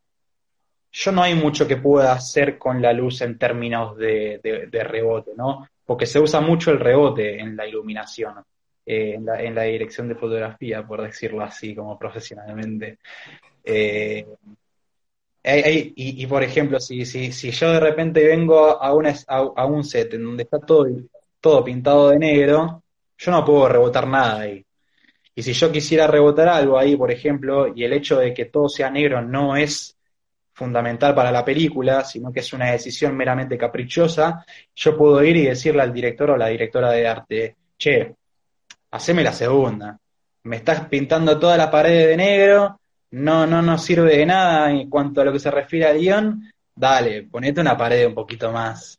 [0.92, 4.40] yo no hay mucho que pueda hacer con la luz en términos de,
[4.72, 5.68] de rebote, ¿no?
[5.86, 8.36] Porque se usa mucho el rebote en la iluminación,
[8.86, 13.00] eh, en, la, dirección de fotografía, por decirlo así, como profesionalmente.
[13.64, 14.26] Eh,
[15.44, 19.84] y, y, por ejemplo, si, si, si, yo de repente vengo a, una, a, un
[19.84, 20.88] set en donde está todo,
[21.40, 22.84] todo pintado de negro,
[23.18, 24.66] yo no puedo rebotar nada ahí.
[25.36, 28.70] Y si yo quisiera rebotar algo ahí, por ejemplo, y el hecho de que todo
[28.70, 29.95] sea negro no es
[30.56, 35.48] fundamental para la película, sino que es una decisión meramente caprichosa, yo puedo ir y
[35.48, 38.16] decirle al director o la directora de arte, che,
[38.92, 40.00] haceme la segunda,
[40.44, 42.80] me estás pintando toda la pared de negro,
[43.12, 46.50] no, no nos sirve de nada en cuanto a lo que se refiere al guion,
[46.74, 48.98] dale, ponete una pared un poquito más,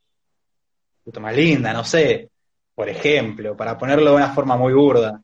[0.99, 2.29] un poquito más linda, no sé,
[2.75, 5.23] por ejemplo, para ponerlo de una forma muy burda.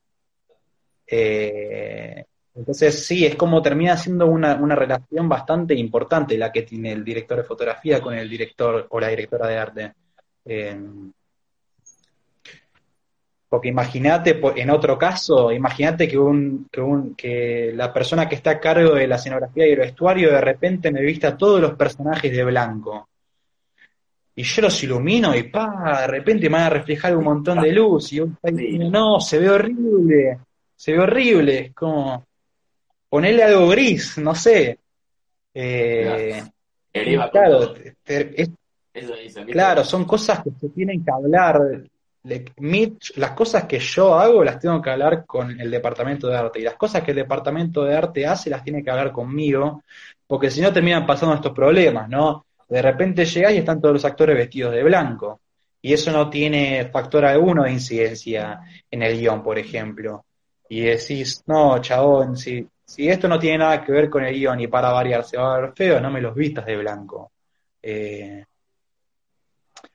[1.07, 7.03] Eh, entonces, sí, es como termina siendo una, relación bastante importante la que tiene el
[7.03, 9.93] director de fotografía con el director o la directora de arte.
[10.45, 10.81] Eh,
[13.49, 18.53] porque imagínate, en otro caso, imagínate que, un, que, un, que la persona que está
[18.53, 22.33] a cargo de la escenografía y el vestuario de repente me vista todos los personajes
[22.33, 23.09] de blanco.
[24.35, 27.73] Y yo los ilumino y pa, de repente me van a reflejar un montón de
[27.73, 28.13] luz.
[28.13, 28.27] Y yo,
[28.91, 30.39] no, se ve horrible,
[30.75, 31.59] se ve horrible.
[31.59, 32.27] Es como,
[33.13, 34.79] ponerle algo gris, no sé.
[35.53, 36.43] Eh,
[37.31, 37.75] claro,
[39.53, 41.61] claro, son cosas que se tienen que hablar.
[43.17, 46.63] las cosas que yo hago las tengo que hablar con el departamento de arte y
[46.63, 49.83] las cosas que el departamento de arte hace las tiene que hablar conmigo,
[50.27, 52.47] porque si no terminan pasando estos problemas, ¿no?
[52.67, 55.39] De repente llegas y están todos los actores vestidos de blanco
[55.83, 60.25] y eso no tiene factor alguno de incidencia en el guion, por ejemplo.
[60.71, 64.61] Y decís, no, chabón, si si esto no tiene nada que ver con el guion
[64.61, 67.33] y para variar se va a ver feo, no me los vistas de blanco.
[67.81, 68.45] Eh,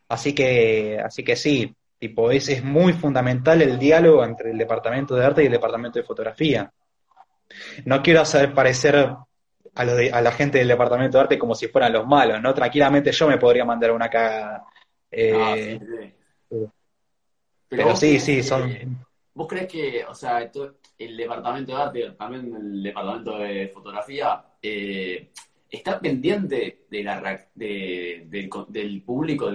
[0.10, 5.15] así que, así que sí, tipo, es, es muy fundamental el diálogo entre el departamento
[5.15, 6.71] de arte y el departamento de fotografía.
[7.86, 8.95] No quiero hacer parecer
[9.76, 12.54] a, la gente del departamento de arte como si fueran los malos, ¿no?
[12.54, 14.65] Tranquilamente yo me podría mandar una cagada.
[15.12, 15.80] Eh,
[16.52, 16.67] ah,
[17.69, 19.06] pero, sí, sí, son...
[19.38, 20.52] ¿Vos crees que, o sea,
[20.97, 25.30] el departamento de arte, también el departamento de fotografía, eh,
[25.69, 29.52] está pendiente de la del público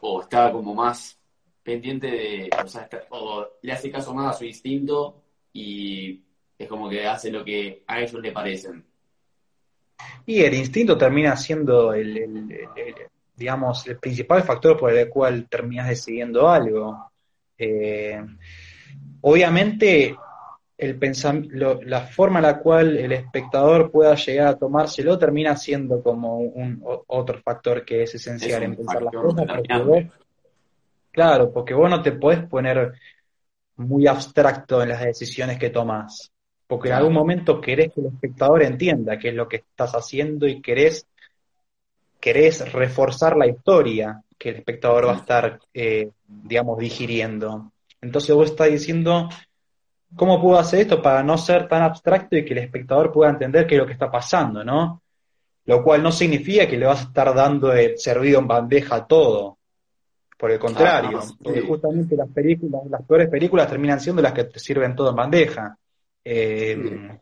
[0.00, 1.20] o está como más
[1.62, 6.22] pendiente de, o, sea, o le hace caso más a su instinto y
[6.58, 8.82] es como que hace lo que a ellos le parecen.
[10.24, 12.66] Y el instinto termina siendo el,
[13.36, 17.10] digamos, el principal factor por el cual terminas decidiendo algo.
[17.58, 18.24] Eh,
[19.22, 20.16] obviamente,
[20.78, 20.98] el
[21.82, 26.80] la forma en la cual el espectador pueda llegar a tomárselo termina siendo como un
[27.08, 29.44] otro factor que es esencial en pensar las cosas.
[31.10, 32.94] claro, porque vos no te podés poner
[33.76, 36.32] muy abstracto en las decisiones que tomas.
[36.68, 40.46] Porque en algún momento querés que el espectador entienda qué es lo que estás haciendo
[40.46, 41.06] y querés,
[42.20, 47.72] querés reforzar la historia que el espectador va a estar, eh, digamos, digiriendo.
[48.00, 49.28] Entonces vos estás diciendo,
[50.16, 53.66] ¿cómo puedo hacer esto para no ser tan abstracto y que el espectador pueda entender
[53.66, 55.02] qué es lo que está pasando, ¿no?
[55.68, 59.58] lo cual no significa que le vas a estar dando el servido en bandeja todo.
[60.38, 64.58] Por el contrario, porque justamente las películas, las peores películas terminan siendo las que te
[64.60, 65.76] sirven todo en bandeja.
[66.24, 67.18] Eh,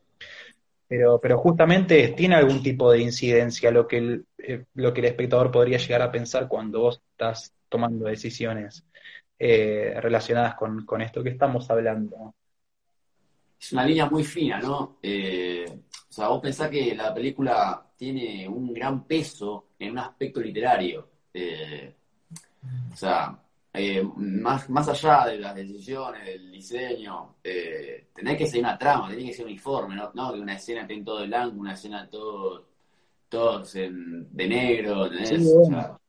[0.89, 5.07] pero, pero justamente tiene algún tipo de incidencia lo que, el, eh, lo que el
[5.07, 8.85] espectador podría llegar a pensar cuando vos estás tomando decisiones
[9.39, 12.35] eh, relacionadas con, con, esto que estamos hablando.
[13.59, 14.99] Es una línea muy fina, ¿no?
[15.03, 15.65] Eh,
[16.09, 21.09] o sea, vos pensás que la película tiene un gran peso en un aspecto literario.
[22.93, 23.46] o sea,
[23.79, 29.11] eh, más, más allá de las decisiones, del diseño, eh, tenés que ser una trama,
[29.11, 30.11] tenés que ser uniforme, ¿no?
[30.15, 30.33] ¿no?
[30.33, 32.69] Que una escena esté en todo blanco, una escena todo,
[33.29, 35.29] todos en, de negro, ¿tenés?
[35.29, 36.01] Sí, bueno.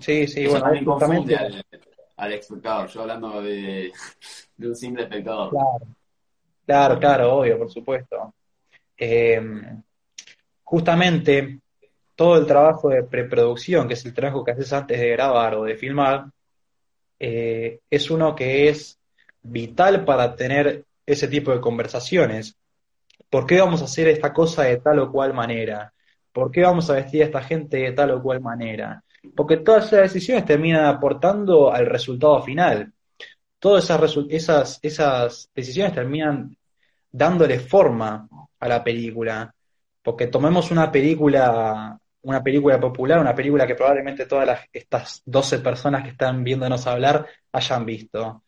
[0.00, 1.64] sí, sí, bueno, justamente al,
[2.16, 3.92] al, espectador, yo hablando de,
[4.56, 5.50] de, un simple espectador.
[5.50, 5.86] Claro,
[6.64, 8.34] claro, claro obvio, por supuesto.
[8.96, 9.40] Eh,
[10.62, 11.58] justamente
[12.14, 15.64] todo el trabajo de preproducción, que es el trabajo que haces antes de grabar o
[15.64, 16.30] de filmar,
[17.18, 18.98] eh, es uno que es
[19.42, 22.56] vital para tener ese tipo de conversaciones.
[23.30, 25.92] ¿Por qué vamos a hacer esta cosa de tal o cual manera?
[26.32, 29.02] ¿Por qué vamos a vestir a esta gente de tal o cual manera?
[29.34, 32.92] Porque todas esas decisiones terminan aportando al resultado final.
[33.58, 36.56] Todas esas, esas, esas decisiones terminan
[37.10, 38.28] dándole forma
[38.60, 39.52] a la película.
[40.02, 45.60] Porque tomemos una película una película popular, una película que probablemente todas las, estas 12
[45.60, 48.42] personas que están viéndonos hablar hayan visto.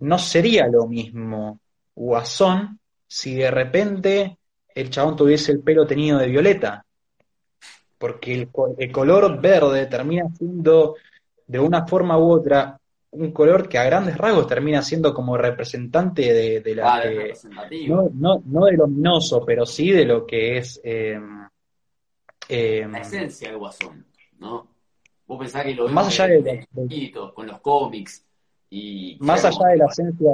[0.00, 1.60] No sería lo mismo
[1.94, 4.38] Guasón si de repente
[4.74, 6.84] el chabón tuviese el pelo tenido de violeta.
[7.96, 10.96] Porque el, color verde termina siendo,
[11.46, 12.76] de una forma u otra,
[13.12, 16.94] un color que a grandes rasgos termina siendo como representante de, la...
[16.94, 17.04] Ah,
[17.86, 20.80] no, no, no, de lo luminoso, pero sí de lo que es...
[20.82, 21.20] Eh,
[22.48, 24.06] eh, la esencia del Guasón,
[24.38, 24.68] ¿no?
[25.26, 26.66] Vos pensás que lo más allá de,
[27.34, 28.24] con los cómics
[28.70, 30.30] y más allá de la esencia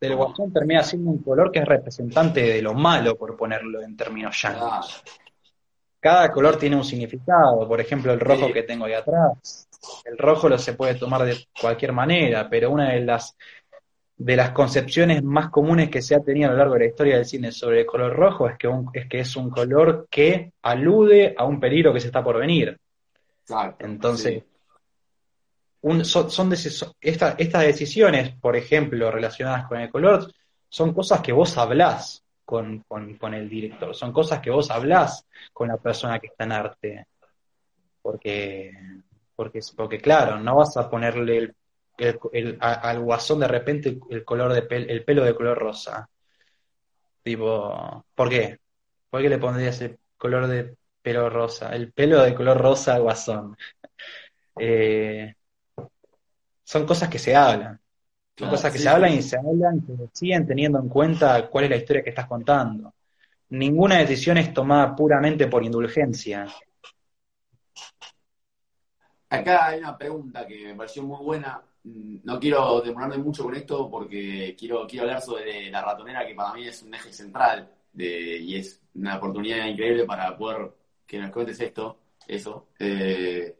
[0.00, 3.96] del, Guasón termina siendo un color que es representante de lo malo, por ponerlo en
[3.96, 5.02] términos llanos.
[5.98, 9.68] Cada color tiene un significado, por ejemplo el rojo que tengo ahí atrás.
[10.04, 13.36] El rojo lo se puede tomar de cualquier manera, pero una de las
[14.20, 17.16] de las concepciones más comunes que se ha tenido a lo largo de la historia
[17.16, 21.34] del cine sobre el color rojo es que, es, que es un color que alude
[21.38, 22.78] a un peligro que se está por venir.
[23.78, 24.44] Entonces,
[26.02, 30.30] son, estas decisiones, por ejemplo, relacionadas con el color,
[30.68, 35.68] son cosas que vos hablás con, con, el director, son cosas que vos hablás con
[35.68, 37.06] la persona que está en arte.
[38.02, 38.70] Porque,
[39.34, 41.54] porque, porque claro, no vas a ponerle el
[42.00, 46.08] el, al guasón de repente el color de el pelo de color rosa.
[47.22, 48.58] Tipo, ¿por qué?
[49.10, 51.74] ¿Por qué le pondrías el color de pelo rosa?
[51.74, 53.56] El pelo de color rosa al guasón.
[54.62, 55.32] Eh,
[56.64, 57.80] son cosas que se hablan.
[58.36, 61.70] Son cosas que se hablan y se hablan se siguen teniendo en cuenta cuál es
[61.70, 62.92] la historia que estás contando.
[63.50, 66.46] Ninguna decisión es tomada puramente por indulgencia.
[69.30, 73.88] Acá hay una pregunta que me pareció muy buena no quiero demorarme mucho con esto
[73.90, 78.38] porque quiero, quiero hablar sobre la ratonera, que para mí es un eje central de,
[78.38, 80.72] y es una oportunidad increíble para poder
[81.06, 82.68] que nos cuentes esto, eso.
[82.78, 83.56] Eh,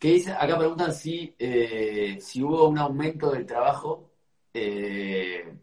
[0.00, 0.32] dice?
[0.32, 4.10] Acá preguntan si, eh, si hubo un aumento del trabajo
[4.54, 5.54] eh,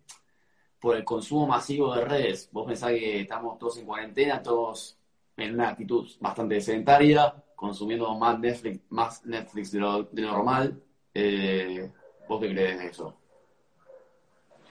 [0.80, 2.50] por el consumo masivo de redes.
[2.52, 4.98] Vos pensás que estamos todos en cuarentena, todos
[5.38, 10.82] en una actitud bastante sedentaria, consumiendo más Netflix, más Netflix de lo, de lo normal.
[11.16, 11.90] Eh,
[12.28, 13.16] ¿Vos qué crees de eso?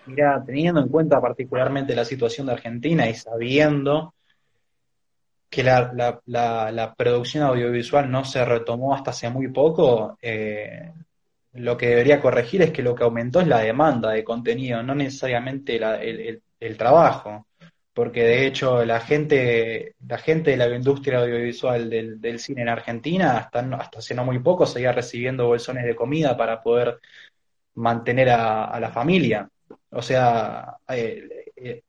[0.07, 4.15] Mira, teniendo en cuenta particularmente la situación de Argentina y sabiendo
[5.49, 10.93] que la, la, producción audiovisual no se retomó hasta hace muy poco, eh,
[11.55, 14.95] lo que debería corregir es que lo que aumentó es la demanda de contenido, no
[14.95, 17.47] necesariamente el, el, trabajo
[17.95, 23.39] porque de hecho la gente, la gente de la industria audiovisual del, cine en Argentina,
[23.39, 27.01] hasta, hasta hace no muy poco, seguía recibiendo bolsones de comida para poder
[27.75, 29.49] mantener a, la familia.
[29.91, 31.83] O sea, eh, eh,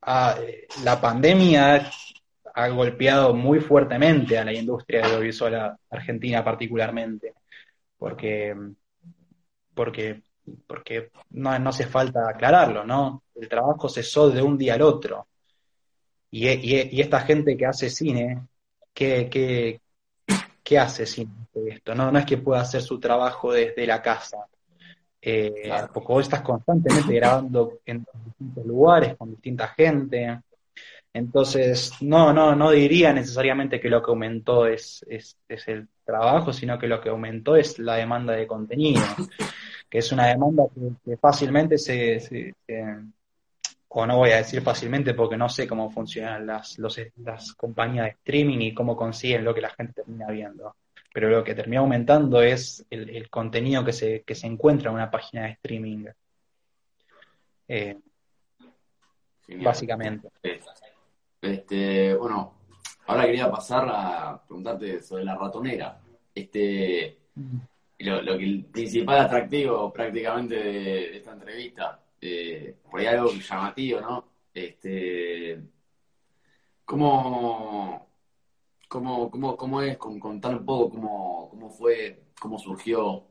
[0.84, 1.90] la pandemia
[2.54, 7.34] ha golpeado muy fuertemente a la industria audiovisual argentina particularmente,
[7.98, 8.56] porque,
[9.74, 10.22] porque,
[10.68, 13.24] porque no, no hace falta aclararlo, ¿no?
[13.36, 15.28] El trabajo cesó de un día al otro
[16.38, 18.42] y, esta gente que hace cine,
[18.94, 19.30] ¿qué,
[20.64, 21.96] qué, hace cine esto?
[21.96, 24.46] No, no es que pueda hacer su trabajo desde la casa.
[25.22, 30.42] Eh, Porque vos estás constantemente grabando en distintos lugares, con distinta gente.
[31.14, 36.52] Entonces, no, no, no diría necesariamente que lo que aumentó es, es, es el trabajo,
[36.52, 39.02] sino que lo que aumentó es la demanda de contenido,
[39.90, 40.66] que es una demanda
[41.06, 42.54] que, fácilmente se, se,
[43.88, 48.06] o no voy a decir fácilmente porque no sé cómo funcionan las, los, las compañías
[48.06, 50.76] de streaming y cómo consiguen lo que la gente termina viendo.
[51.14, 55.10] Pero lo que termina aumentando es el, contenido que se, que se encuentra en una
[55.10, 56.06] página de streaming.
[57.70, 57.98] Eh,
[59.64, 60.30] básicamente.
[61.42, 62.54] Este, bueno,
[63.08, 66.02] ahora quería pasar a preguntarte sobre la ratonera.
[66.34, 67.18] Este,
[68.00, 74.02] lo, lo que el principal atractivo prácticamente de, esta entrevista, eh, por ahí algo llamativo,
[74.02, 74.26] ¿no?
[74.54, 75.62] Este,
[76.84, 78.08] ¿cómo,
[78.88, 79.98] cómo, cómo, cómo es?
[79.98, 83.24] Contar un poco cómo, cómo fue, cómo surgió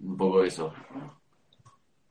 [0.00, 0.72] un poco eso.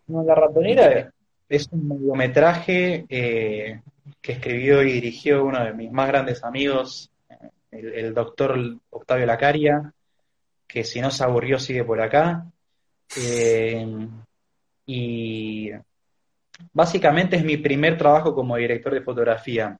[0.07, 1.13] la ratonera
[1.47, 3.81] es un mediometraje eh,
[4.21, 7.11] que escribió y dirigió uno de mis más grandes amigos,
[7.71, 8.57] el, doctor
[8.89, 9.93] Octavio Lacaria,
[10.67, 12.45] que si no se aburrió sigue por acá.
[13.17, 14.07] Eh,
[14.85, 15.71] y
[16.73, 19.77] básicamente es mi primer trabajo como director de fotografía.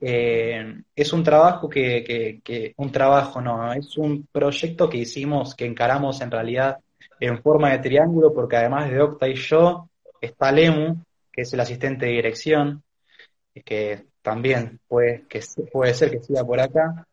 [0.00, 6.20] Eh, es un trabajo que, un trabajo no, es un proyecto que hicimos, que encaramos
[6.20, 6.78] en realidad
[7.20, 9.88] en forma de triángulo, porque además de Octa y yo,
[10.20, 10.96] está Lemu,
[11.30, 12.82] que es el asistente de dirección,
[13.64, 15.40] que también puede, que
[15.70, 17.06] puede ser que siga por acá.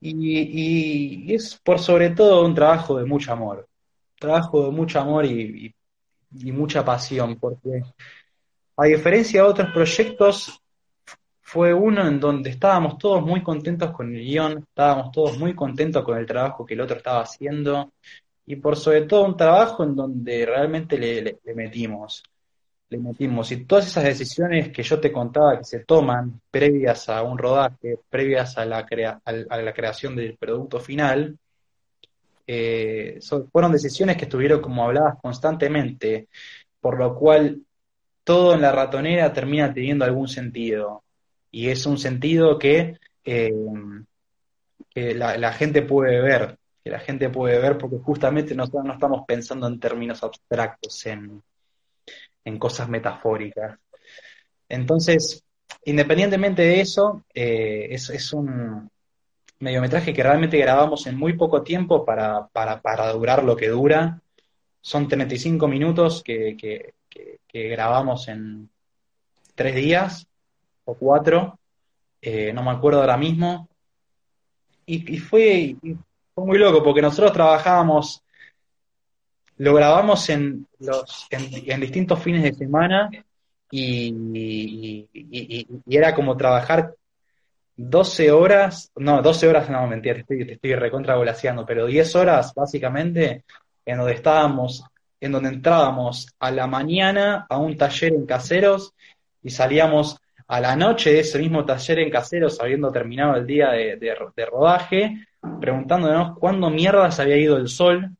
[0.00, 3.68] Y, es por sobre todo un trabajo de mucho amor,
[4.18, 5.74] trabajo de mucho amor y,
[6.30, 7.82] mucha pasión, porque
[8.76, 10.60] a diferencia de otros proyectos,
[11.42, 16.04] fue uno en donde estábamos todos muy contentos con el guion, estábamos todos muy contentos
[16.04, 17.92] con el trabajo que el otro estaba haciendo,
[18.46, 22.22] y por sobre todo un trabajo en donde realmente le metimos
[22.90, 23.50] le metimos.
[23.52, 27.98] Y todas esas decisiones que yo te contaba que se toman previas a un rodaje,
[28.08, 31.38] previas a la creación del producto final,
[32.52, 33.20] eh,
[33.52, 36.26] fueron decisiones que estuvieron como habladas constantemente,
[36.80, 37.62] por lo cual
[38.24, 41.04] todo en la ratonera termina teniendo algún sentido.
[41.52, 43.52] Y es un sentido que, eh,
[44.94, 49.68] la, gente puede ver, que la gente puede ver porque justamente nosotros no estamos pensando
[49.68, 51.40] en términos abstractos, en,
[52.44, 53.78] en cosas metafóricas.
[54.68, 55.44] Entonces,
[55.84, 58.90] independientemente de eso, eh, es, un
[59.60, 64.20] mediometraje que realmente grabamos en muy poco tiempo para, para, durar lo que dura.
[64.80, 68.70] Son 35 minutos que, que, grabamos en
[69.54, 70.26] tres días
[70.84, 71.58] o cuatro,
[72.22, 73.68] eh, no me acuerdo ahora mismo.
[74.86, 75.76] Y, fue,
[76.34, 78.24] fue muy loco porque nosotros trabajábamos
[79.60, 83.10] lo grabamos en, los, en, distintos fines de semana
[83.70, 85.06] y,
[85.86, 86.94] era como trabajar
[87.82, 90.74] 12 horas, no, 12 horas, no, mentira, te estoy, te estoy
[91.66, 93.44] pero 10 horas básicamente
[93.86, 94.84] en donde estábamos,
[95.20, 98.92] en donde entrábamos a la mañana a un taller en caseros
[99.42, 103.70] y salíamos a la noche de ese mismo taller en caseros, habiendo terminado el día
[103.70, 105.26] de, de rodaje,
[105.60, 108.10] preguntándonos cuándo mierda se había ido el sol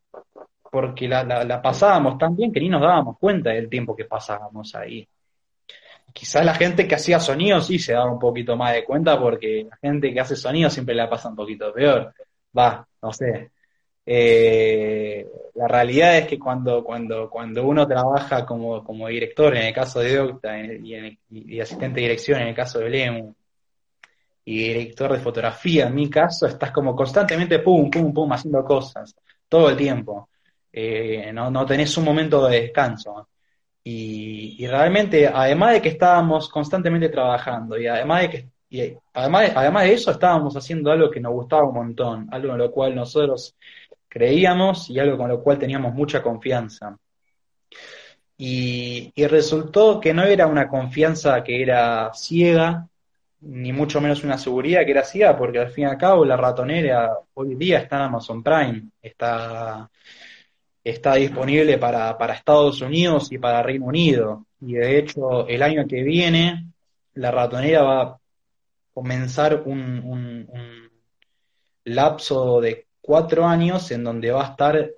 [0.71, 4.75] porque la, la, pasábamos tan bien que ni nos dábamos cuenta del tiempo que pasábamos
[4.75, 5.07] ahí.
[6.13, 9.67] Quizás la gente que hacía sonido sí se daba un poquito más de cuenta porque
[9.69, 12.13] la gente que hace sonido siempre la pasa un poquito peor.
[12.57, 13.51] Va, no sé.
[14.05, 19.75] Eh, la realidad es que cuando, cuando, cuando uno trabaja como, como director, en el
[19.75, 23.35] caso de Octa, y, y, asistente de dirección en el caso de Lemu,
[24.45, 29.15] y director de fotografía en mi caso, estás como constantemente pum, pum, pum, haciendo cosas,
[29.49, 30.29] todo el tiempo.
[30.73, 33.29] Eh, no, no, tenés un momento de descanso.
[33.83, 39.85] Y, realmente, además de que estábamos constantemente trabajando y además de que y además, además
[39.85, 43.57] de eso estábamos haciendo algo que nos gustaba un montón, algo en lo cual nosotros
[44.09, 46.97] creíamos y algo con lo cual teníamos mucha confianza.
[48.39, 52.89] Y, y, resultó que no era una confianza que era ciega,
[53.41, 56.37] ni mucho menos una seguridad que era ciega, porque al fin y al cabo la
[56.37, 59.91] ratonera hoy día está en Amazon Prime, está
[60.85, 64.47] está disponible para, Estados Unidos y para Reino Unido.
[64.61, 66.67] Y de hecho, el año que viene,
[67.15, 68.19] la ratonera va a
[68.93, 70.89] comenzar un,
[71.85, 74.91] lapso de cuatro años en donde va a estar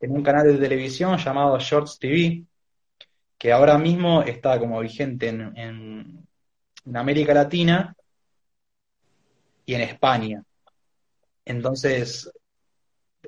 [0.00, 2.44] en un canal de televisión llamado Shorts TV,
[3.36, 6.26] que ahora mismo está como vigente en, en,
[6.86, 7.94] en América Latina
[9.66, 10.44] y en España.
[11.44, 12.30] Entonces,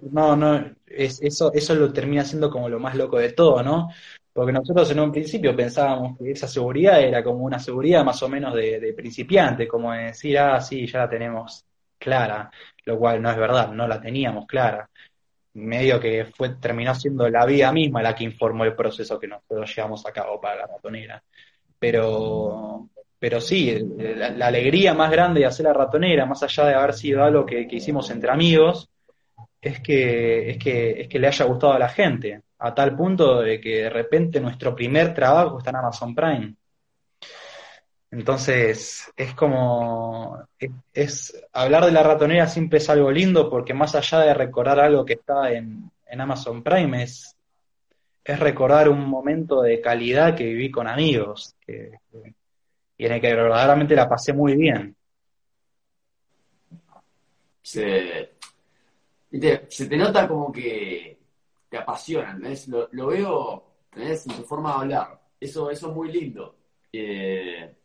[0.03, 3.91] no, no, es, eso, eso lo termina siendo como lo más loco de todo, ¿no?
[4.33, 8.29] Porque nosotros en un principio pensábamos que esa seguridad era como una seguridad más o
[8.29, 11.65] menos de, de principiante, como decir, ah, sí, ya la tenemos
[11.99, 12.51] clara,
[12.85, 14.89] lo cual no es verdad, no la teníamos clara.
[15.55, 19.75] Medio que fue, terminó siendo la vida misma la que informó el proceso que nosotros
[19.75, 21.23] llevamos a cabo para la ratonera.
[21.79, 26.75] Pero, pero sí, la, la alegría más grande de hacer la ratonera, más allá de
[26.75, 28.91] haber sido algo que, que hicimos entre amigos,
[29.67, 33.41] es que, es que, es que le haya gustado a la gente, a tal punto
[33.41, 36.55] de que de repente nuestro primer trabajo está en Amazon Prime.
[38.13, 40.39] Entonces, es como,
[40.93, 45.05] es, hablar de la ratonera siempre es algo lindo porque más allá de recordar algo
[45.05, 47.37] que está en, en Amazon Prime, es,
[48.25, 51.99] es recordar un momento de calidad que viví con amigos que-
[52.99, 54.97] y en el que verdaderamente la pasé muy bien.
[57.61, 58.36] Se,
[59.69, 61.19] se te nota como que
[61.69, 62.69] te apasiona, ¿entendés?
[62.69, 63.65] Lo, veo.
[63.95, 65.21] En tu forma de hablar.
[65.41, 66.57] Eso, es muy lindo.
[66.93, 67.77] Eh,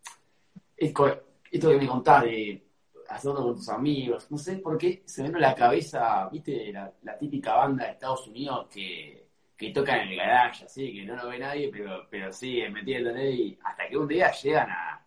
[0.77, 1.21] es co-
[1.51, 2.63] esto que me contás de
[3.09, 7.17] hacerlo con tus amigos, no sé por qué se me vino la cabeza, viste, la,
[7.19, 9.27] típica banda de Estados Unidos que,
[9.57, 13.31] que toca en el garage, así, que no lo ve nadie, pero, pero sí, metiéndole
[13.31, 15.05] y hasta que un día llegan a,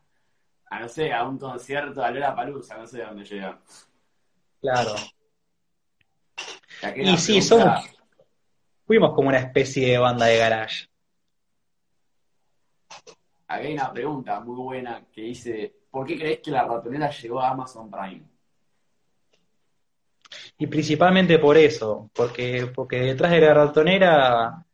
[0.81, 3.59] no sé, a un concierto a Lollapalooza, no sé dónde llegan.
[4.61, 4.95] Claro.
[6.97, 7.91] Y sí, pregunta, somos,
[8.87, 10.87] fuimos como una especie de banda de garage.
[13.47, 17.41] aquí hay una pregunta muy buena que dice, ¿por qué crees que la ratonera llegó
[17.41, 18.23] a Amazon Prime?
[20.59, 24.65] Y principalmente por eso, porque, porque detrás de la ratonera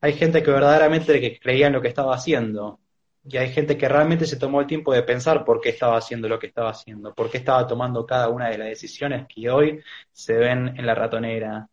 [0.00, 2.80] hay gente que verdaderamente que creía en lo que estaba haciendo.
[3.26, 6.28] Y hay gente que realmente se tomó el tiempo de pensar por qué estaba haciendo
[6.28, 9.80] lo que estaba haciendo, por qué estaba tomando cada una de las decisiones que hoy
[10.12, 11.66] se ven en la ratonera,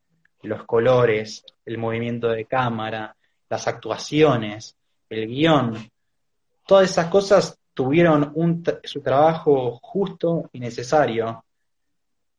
[0.43, 3.15] los colores, el movimiento de cámara,
[3.49, 4.77] las actuaciones,
[5.09, 5.75] el guion.
[6.65, 11.43] Todas esas cosas tuvieron un su trabajo justo y necesario.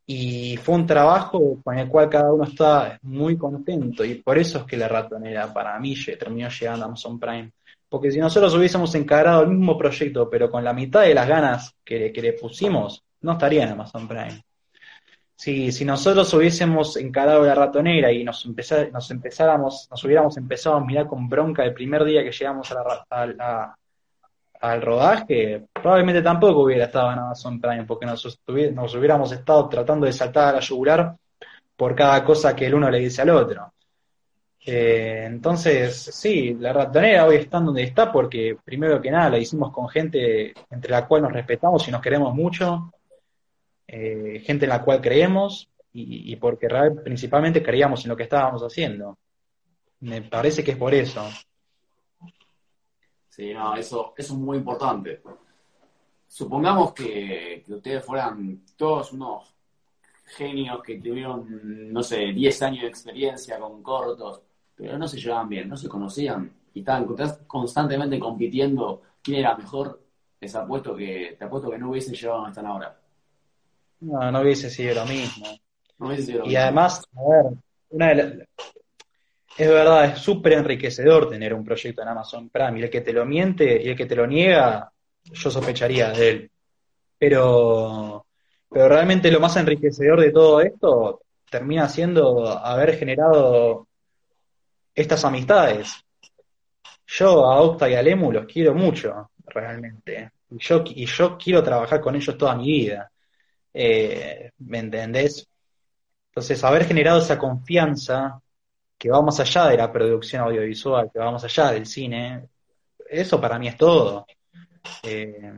[0.07, 4.05] Y fue un trabajo con el cual cada uno está muy contento.
[4.05, 7.53] Y por eso es que la ratonera para mí terminó llegando a Amazon Prime.
[7.93, 11.75] Porque si nosotros hubiésemos encarado el mismo proyecto, pero con la mitad de las ganas
[11.85, 14.43] que, le- que le pusimos, no estaría en Amazon Prime.
[15.37, 20.77] Si, si nosotros hubiésemos encarado la ratonera y nos, empezá- nos empezáramos, nos hubiéramos empezado
[20.77, 22.73] a mirar con bronca el primer día que llegamos
[24.61, 28.41] al rodaje, probablemente tampoco hubiera estado en Amazon Prime, porque nos,
[28.75, 31.15] nos hubiéramos estado tratando de saltar a la yugular
[31.77, 33.72] por cada cosa que el uno le dice al otro.
[34.65, 39.73] Eh, entonces, sí, la ratonera hoy está donde está porque, primero que nada, la hicimos
[39.73, 42.93] con gente entre la cual nos respetamos y nos queremos mucho,
[43.89, 46.69] eh, gente en la cual creemos y, y porque
[47.05, 49.19] principalmente creíamos en lo que estábamos haciendo.
[50.01, 51.29] Me parece que es por eso.
[53.29, 55.23] Sí, no, eso, eso es muy importante.
[56.29, 59.55] Supongamos que, que ustedes fueran todos unos
[60.25, 64.43] genios que tuvieron, no sé, 10 años de experiencia con cortos,
[64.83, 69.57] pero no se llevaban bien, no se conocían y estaban const- constantemente compitiendo quién era
[69.57, 70.01] mejor.
[70.41, 72.99] Les apuesto que, te apuesto que no hubiesen llegado a donde están ahora.
[74.01, 75.47] No, no hubiese sido lo mismo.
[75.99, 76.63] No hubiese sido lo Y mismo.
[76.63, 77.53] además, a ver,
[77.91, 78.45] una de la-
[79.57, 82.81] es verdad, es súper enriquecedor tener un proyecto en Amazon Prime.
[82.81, 84.91] Y el que te lo miente y el que te lo niega,
[85.25, 86.51] yo sospecharía de él.
[87.19, 88.27] Pero,
[88.71, 93.89] pero realmente lo más enriquecedor de todo esto termina siendo haber generado
[94.95, 96.05] estas amistades.
[97.07, 100.33] Yo a Octa y a Lemu los quiero mucho, realmente.
[100.51, 103.11] Y yo, y yo quiero trabajar con ellos toda mi vida.
[103.73, 105.47] Eh, ¿me entendés?
[106.29, 108.41] Entonces, haber generado esa confianza
[108.97, 112.49] que va más allá de la producción audiovisual, que va más allá del cine,
[113.11, 114.27] eso para mí es todo.
[115.03, 115.53] Eh,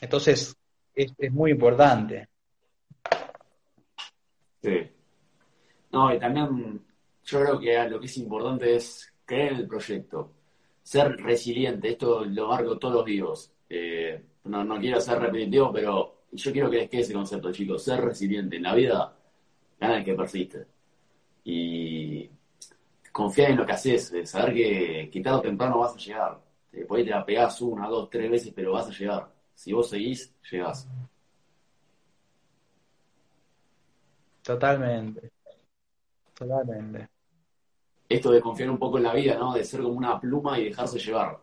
[0.00, 0.56] entonces,
[0.94, 2.28] es, es muy importante.
[4.62, 4.90] Sí.
[5.92, 6.85] No, y también
[7.26, 10.32] yo creo que lo que es importante es creer en el proyecto,
[10.82, 13.52] ser resiliente, esto lo marco todos los vivos.
[13.68, 17.82] Eh, no, no quiero ser repetitivo, pero yo quiero que les quede ese concepto, chicos,
[17.82, 18.56] ser resiliente.
[18.56, 19.16] En la vida
[19.80, 20.66] gana el que persiste.
[21.44, 22.30] Y
[23.12, 26.40] confiar en lo que haces, saber que, que o temprano vas a llegar.
[26.72, 29.32] Eh, por ahí te la pegás una, dos, tres veces, pero vas a llegar.
[29.54, 30.88] Si vos seguís, llegás.
[34.42, 35.32] Totalmente.
[36.34, 37.15] Totalmente.
[38.08, 39.54] Esto de confiar un poco en la vida, ¿no?
[39.54, 41.38] De ser como una pluma y dejarse llevar,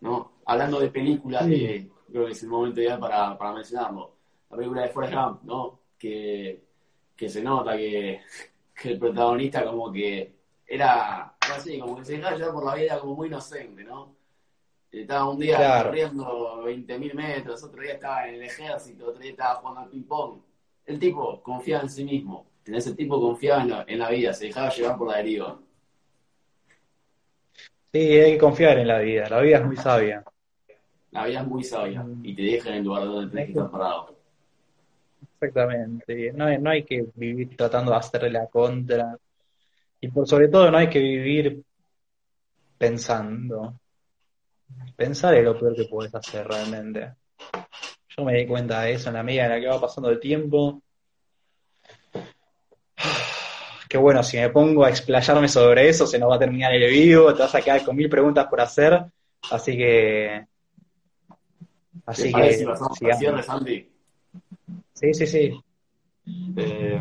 [0.00, 0.32] ¿no?
[0.46, 1.64] Hablando de películas, Sí.
[1.64, 4.16] eh, creo que es el momento ideal para, para mencionarlo.
[4.50, 5.80] La película de Forrest Gump, ¿no?
[5.98, 6.64] Que,
[7.16, 8.20] que se nota que,
[8.74, 10.34] que el protagonista como que
[10.66, 14.14] era, era así, como que se dejaba llevar por la vida como muy inocente, ¿no?
[14.92, 15.88] Estaba un día Claro.
[15.90, 20.40] corriendo 20.000 metros, otro día estaba en el ejército, otro día estaba jugando al ping-pong.
[20.84, 22.46] El tipo confiaba en sí mismo.
[22.64, 25.58] Ese tipo confiaba en la, en la vida, se dejaba llevar por la deriva.
[27.92, 29.28] Sí, hay que confiar en la vida.
[29.28, 30.24] La vida es muy sabia.
[31.10, 34.16] La vida es muy sabia y te deja en el lugar donde que estar parado.
[35.34, 36.32] Exactamente.
[36.32, 39.16] No hay, no hay que vivir tratando de hacerle la contra.
[40.00, 41.62] Y por sobre todo no hay que vivir
[42.78, 43.80] pensando.
[44.96, 47.14] Pensar es lo peor que puedes hacer realmente.
[48.16, 50.20] Yo me di cuenta de eso en la medida en la que va pasando el
[50.20, 50.80] tiempo.
[53.90, 56.88] Que bueno, si me pongo a explayarme sobre eso, se nos va a terminar el
[56.88, 59.04] vivo, te vas a quedar con mil preguntas por hacer.
[59.50, 60.46] Así que.
[61.26, 62.52] ¿Te Así que.
[62.52, 63.44] si sigamos.
[63.44, 63.90] Santi?
[64.94, 65.60] Sí, sí, sí.
[66.56, 67.00] Eh,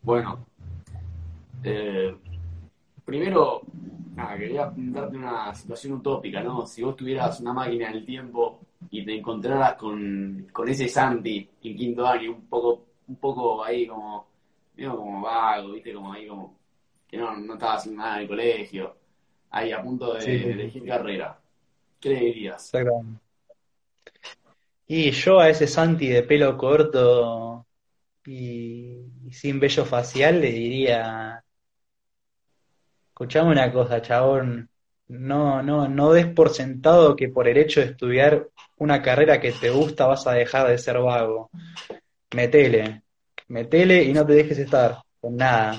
[0.00, 0.46] bueno,
[1.62, 2.16] eh,
[3.04, 3.60] primero,
[4.14, 6.66] nada, quería darte una situación utópica, ¿no?
[6.66, 11.76] Si vos tuvieras una máquina del tiempo y te encontraras con, con ese Santi en
[11.76, 14.35] quinto año, un poco, un poco ahí como,
[14.76, 15.92] medio como vago, ¿viste?
[15.94, 16.58] Como ahí como
[17.08, 18.96] que no, no estaba haciendo nada en el colegio,
[19.50, 20.30] ahí a punto de, Sí.
[20.38, 21.38] de elegir carrera.
[22.00, 22.70] ¿Qué le dirías?
[24.88, 27.66] Y yo a ese Santi de pelo corto
[28.26, 31.44] y, y sin vello facial le diría,
[33.08, 34.68] escuchame una cosa, chabón,
[35.08, 38.48] no, no, no des por sentado que por el hecho de estudiar
[38.78, 41.50] una carrera que te gusta vas a dejar de ser vago.
[42.34, 43.02] Metele,
[43.48, 45.76] metele y no te dejes estar con nada.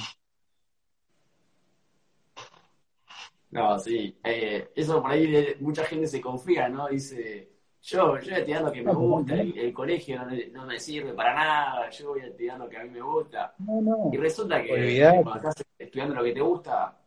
[3.52, 4.18] No, sí.
[4.24, 6.88] Eh, eso por ahí de- mucha gente se confía, ¿no?
[6.90, 7.50] Dice,
[7.82, 10.80] yo, yo voy a estudiar lo que me gusta, el, el colegio no, no me
[10.80, 13.54] sirve para nada, yo voy a estudiar lo que a mí me gusta.
[13.60, 14.10] No, no.
[14.14, 15.24] Y resulta que Olvidate.
[15.24, 16.98] cuando estás estudiando lo que te gusta,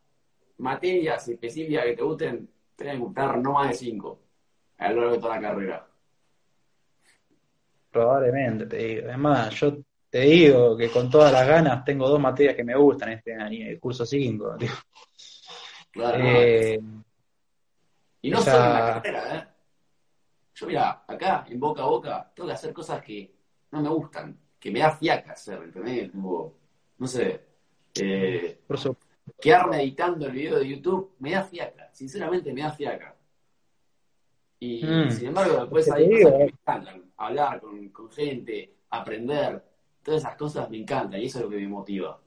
[0.59, 4.21] materias específicas que te gusten, te van a gustar no más de cinco
[4.79, 5.87] a lo largo de toda la carrera.
[7.91, 9.11] Probablemente, te digo.
[9.11, 9.77] Es más, yo
[10.11, 13.67] te digo que con todas las ganas tengo dos materias que me gustan este año,
[13.69, 14.57] el curso 5.
[15.93, 16.81] Claro, Eh,
[18.23, 19.49] Y no solo en la carrera, ¿eh?
[20.55, 23.35] Yo, mira, acá, en boca a boca, tengo que hacer cosas que
[23.73, 26.13] no me gustan, que me da fiaca hacer, ¿entendés?
[26.13, 26.55] Tipo,
[26.99, 27.41] no sé,
[28.01, 28.97] eh, por su-
[29.41, 33.17] quedarme editando el video de YouTube me da fiaca, sinceramente me da fiaca.
[34.61, 35.11] Y Mm.
[35.11, 36.39] sin embargo, después hay cosas que eh.
[36.39, 39.65] me encantan, hablar con, con gente, aprender,
[40.03, 42.19] todas esas cosas me encantan y eso es lo que me motiva.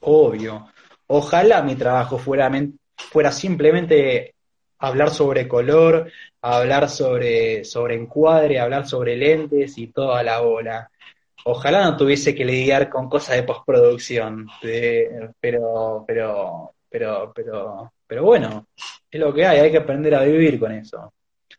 [0.00, 0.68] obvio.
[1.08, 2.50] Ojalá mi trabajo fuera,
[2.96, 4.34] fuera simplemente
[4.78, 6.10] hablar sobre color,
[6.40, 10.90] hablar sobre, sobre encuadre, hablar sobre lentes y toda la bola.
[11.44, 18.66] Ojalá no tuviese que lidiar con cosas de postproducción, pero, pero, pero, pero, pero bueno,
[19.10, 21.12] es lo que hay, hay que aprender a vivir con eso.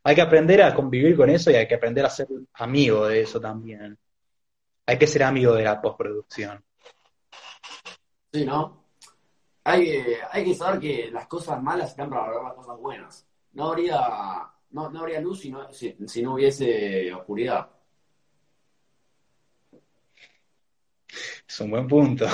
[0.03, 3.21] Hay que aprender a convivir con eso y hay que aprender a ser amigo de
[3.21, 3.97] eso también.
[4.85, 6.63] Hay que ser amigo de la postproducción.
[8.33, 8.85] Sí, ¿no?
[9.63, 13.27] Hay que, hay que saber que las cosas malas están para lograr las cosas buenas.
[13.53, 13.99] No habría,
[14.71, 17.69] no, no habría luz si no, si, si no hubiese oscuridad.
[21.47, 22.25] Es un buen punto.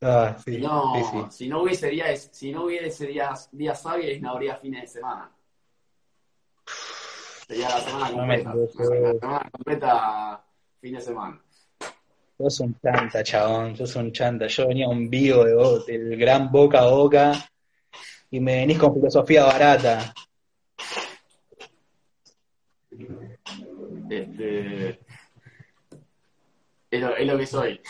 [0.00, 1.26] Ah, sí, no, sí, sí.
[1.30, 5.32] si no hubiese días, si no hubiese días, días hábiles, no habría fines de semana.
[7.48, 8.54] Sería la semana completa.
[8.54, 10.44] La semana completa,
[10.80, 11.40] fin de semana.
[12.36, 14.46] Sos un chanta, chabón, sos un chanta.
[14.46, 17.32] Yo venía un vivo de, Bo- del gran boca a boca
[18.30, 20.12] y me venís con filosofía barata.
[24.10, 24.90] Este,
[26.90, 27.80] es, lo, es lo que soy.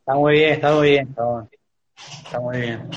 [0.00, 1.50] Está muy bien, está muy bien, chabón.
[2.24, 2.90] Está muy bien.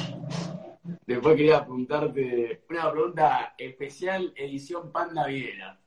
[1.05, 5.79] Después quería preguntarte una pregunta especial edición pan navideña,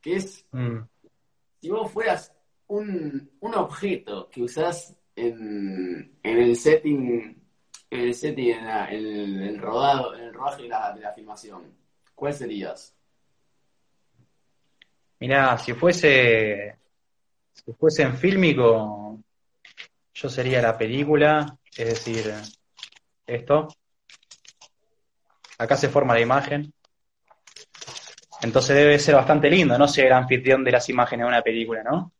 [0.00, 0.78] que es Mm.
[1.60, 2.32] si vos fueras
[2.68, 7.42] un, un objeto que usás en, en el setting,
[7.90, 11.00] en el setting, en, la- en el, el rodado, en el rodaje de la, de
[11.00, 11.74] la filmación,
[12.14, 12.96] ¿cuál serías?
[15.20, 16.76] Mirá, si fuese,
[17.52, 19.20] si fuese en fílmico,
[20.14, 22.32] yo sería la película, es decir,
[23.26, 23.68] esto.
[25.62, 26.72] Acá se forma la imagen.
[28.42, 32.12] Entonces debe ser bastante lindo, no ser anfitrión de las imágenes de una película, ¿no?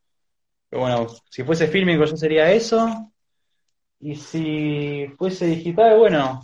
[0.68, 3.12] Pero bueno, si fuese fílmico yo sería eso.
[3.98, 6.40] Y si fuese digital, bueno,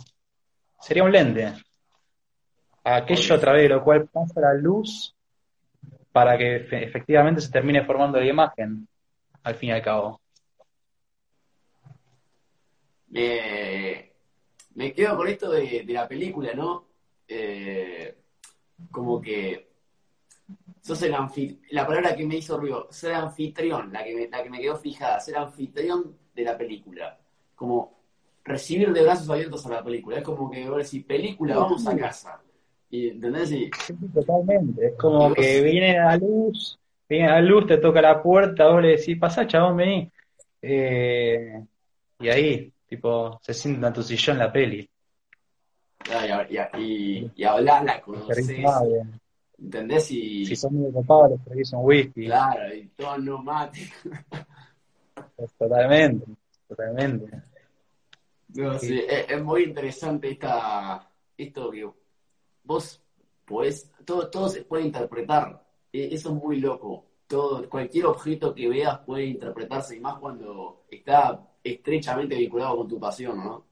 [0.81, 1.53] sería un lente.
[2.83, 5.15] Aquello a través de lo cual pasa la luz
[6.11, 8.87] para que efe- efectivamente se termine formando la imagen,
[9.43, 10.19] al fin y al cabo.
[13.09, 14.13] me,
[14.75, 16.88] me quedo con esto de, de la película, ¿no?
[17.31, 18.15] Eh,
[18.89, 19.69] como que
[20.81, 24.43] sos el anfitrión, la palabra que me hizo ruido, ser anfitrión, la que, me, la
[24.43, 27.17] que me quedó fijada, ser anfitrión de la película.
[27.55, 27.99] Como
[28.43, 30.17] recibir de brazos abiertos a la película.
[30.17, 32.41] Es como que vos decís, película, vamos a casa.
[32.89, 33.51] Y, ¿Entendés?
[33.51, 33.69] Y,
[34.13, 34.87] totalmente.
[34.87, 38.97] Es como que viene a luz, viene a luz, te toca la puerta, vos le
[38.97, 40.11] decís, pasá, chabón, vení.
[40.61, 41.63] Eh,
[42.19, 44.89] y ahí, tipo, se sienta en tu sillón la peli.
[46.11, 48.65] Ah, y, y, y, la Terrible.
[49.57, 50.11] ¿entendés?
[50.11, 52.25] Y, Si son muy copados, les servís un whisky.
[52.25, 53.79] claro, y todo no mate.
[55.57, 56.25] Totalmente,
[56.67, 57.41] totalmente.
[58.55, 61.89] No, sí, es, es muy interesante esta, esto que
[62.63, 63.01] vos
[63.45, 65.63] podés, todo, todo se puede interpretar.
[65.93, 67.05] E- Eso es muy loco.
[67.27, 72.99] Todo, cualquier objeto que veas puede interpretarse, y más cuando está estrechamente vinculado con tu
[72.99, 73.65] pasión, ¿no?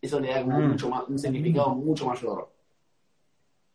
[0.00, 0.68] Eso le da como Mm.
[0.70, 2.52] mucho más, un significado mucho mayor.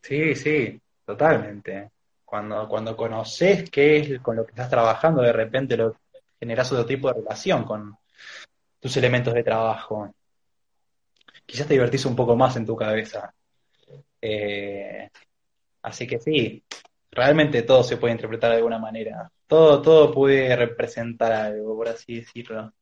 [0.01, 1.91] Sí, sí, totalmente.
[2.25, 5.95] Cuando, cuando conoces qué es con lo que estás trabajando, de repente lo
[6.39, 7.95] generas otro tipo de relación con
[8.79, 10.13] tus elementos de trabajo.
[11.45, 13.33] Quizás te divertís un poco más en tu cabeza.
[14.21, 15.09] Eh,
[15.83, 16.63] así que sí,
[17.11, 19.31] realmente todo se puede interpretar de alguna manera.
[19.47, 22.73] Todo, todo puede representar algo, por así decirlo.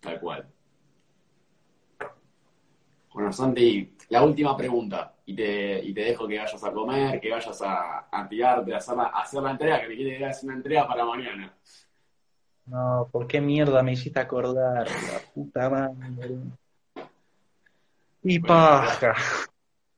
[0.00, 0.46] Tal cual.
[3.12, 5.14] Bueno, Santi, la última pregunta.
[5.26, 8.78] Y te, y te dejo que vayas a comer, que vayas a, a tirarte, a
[8.78, 11.54] hacer la, a hacer la entrega, que me quiere hacer una entrega para mañana.
[12.66, 14.86] No, ¿por qué mierda me hiciste acordar?
[14.88, 16.38] La puta madre.
[18.22, 19.14] Y Bueno, paja.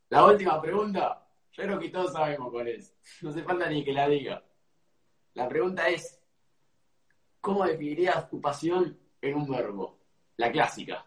[0.09, 2.95] La última pregunta, yo creo que todos sabemos cuál es.
[3.23, 4.43] No hace falta ni que la diga.
[5.35, 6.21] La pregunta es,
[7.41, 9.99] ¿cómo definirías tu pasión en un verbo?
[10.37, 11.05] La clásica.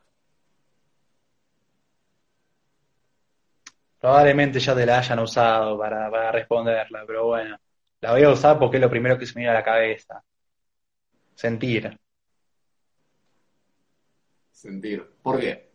[3.99, 7.57] Probablemente ya te la hayan usado para, para responderla, pero bueno,
[8.01, 10.22] la voy a usar porque es lo primero que se me viene a la cabeza.
[11.36, 11.97] Sentir.
[14.51, 15.09] Sentir.
[15.22, 15.70] ¿Por qué?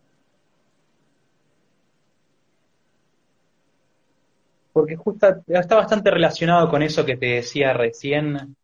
[4.73, 8.55] Porque justo está bastante relacionado con eso que te decía recién,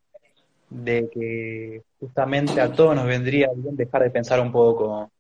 [0.71, 5.11] de que justamente a todos nos vendría bien dejar de pensar un poco.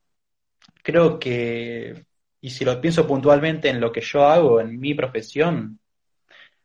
[0.82, 2.05] Creo que,
[2.43, 5.80] y si lo pienso puntualmente en lo que yo hago, en mi profesión,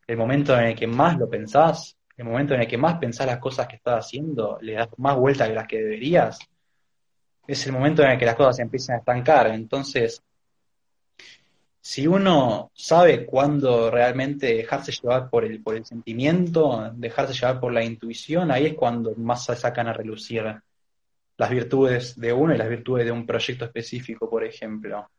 [0.05, 3.27] el momento en el que más lo pensás, el momento en el que más pensás
[3.27, 6.37] las cosas que estás haciendo, le das más vuelta que las que deberías,
[7.47, 9.47] es el momento en el que las cosas se empiezan a estancar.
[9.47, 10.21] Entonces,
[11.81, 17.71] si uno sabe cuándo realmente dejarse llevar por el, por el sentimiento, dejarse llevar por
[17.71, 20.43] la intuición, ahí es cuando más se sacan a relucir
[21.37, 25.09] las virtudes de uno y las virtudes de un proyecto específico, por ejemplo.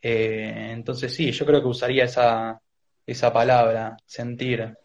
[0.00, 2.60] Eh, entonces sí, yo creo que usaría esa,
[3.04, 4.76] esa palabra, sentir.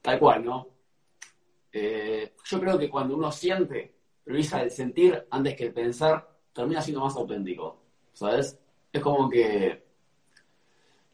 [0.00, 0.68] Tal cual, ¿no?
[1.72, 3.92] Eh, yo creo que cuando uno siente,
[4.22, 7.82] prioriza el sentir antes que el pensar, termina siendo más auténtico,
[8.12, 8.60] ¿sabes?
[8.94, 9.84] Es como que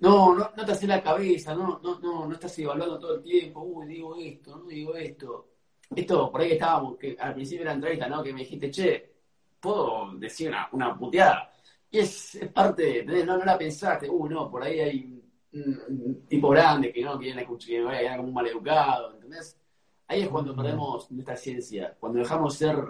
[0.00, 3.22] no, no, no te haces la cabeza, no, no, no, no estás evaluando todo el
[3.22, 5.48] tiempo, uy, digo esto, no digo esto.
[5.96, 8.22] Esto, por ahí que estábamos, que al principio de la entrevista, ¿no?
[8.22, 9.14] Que me dijiste, che,
[9.58, 11.50] puedo decir una, una puteada.
[11.90, 13.24] Y es, es parte, ¿entendés?
[13.24, 15.22] No, no la pensaste, uy, no, por ahí hay
[15.54, 18.34] un, un tipo grande que no quieren escuchar, que me vaya a quedar como un
[18.34, 19.58] maleducado, ¿entendés?
[20.06, 22.84] Ahí es cuando perdemos nuestra ciencia, cuando dejamos de ser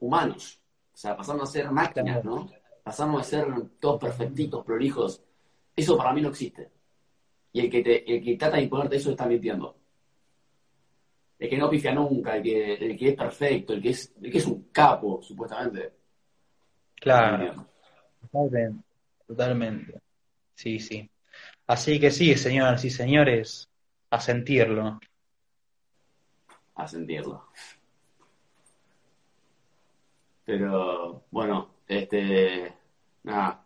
[0.00, 0.58] humanos,
[0.94, 2.48] o sea, pasamos a ser máquinas, ¿no?
[2.86, 3.46] Pasamos a ser
[3.80, 5.20] todos perfectitos, prolijos.
[5.74, 6.70] Eso para mí no existe.
[7.52, 9.76] Y el que, te, el que trata de imponerte eso está mintiendo.
[11.36, 14.30] El que no pifia nunca, el que, el que es perfecto, el que es, el
[14.30, 15.94] que es un capo, supuestamente.
[16.94, 17.66] Claro,
[18.20, 18.84] totalmente,
[19.26, 20.00] totalmente.
[20.54, 21.10] Sí, sí.
[21.66, 23.68] Así que sí, señoras y señores,
[24.10, 25.00] a sentirlo.
[26.76, 27.48] a sentirlo.
[30.44, 32.72] Pero bueno, este
[33.24, 33.64] nada,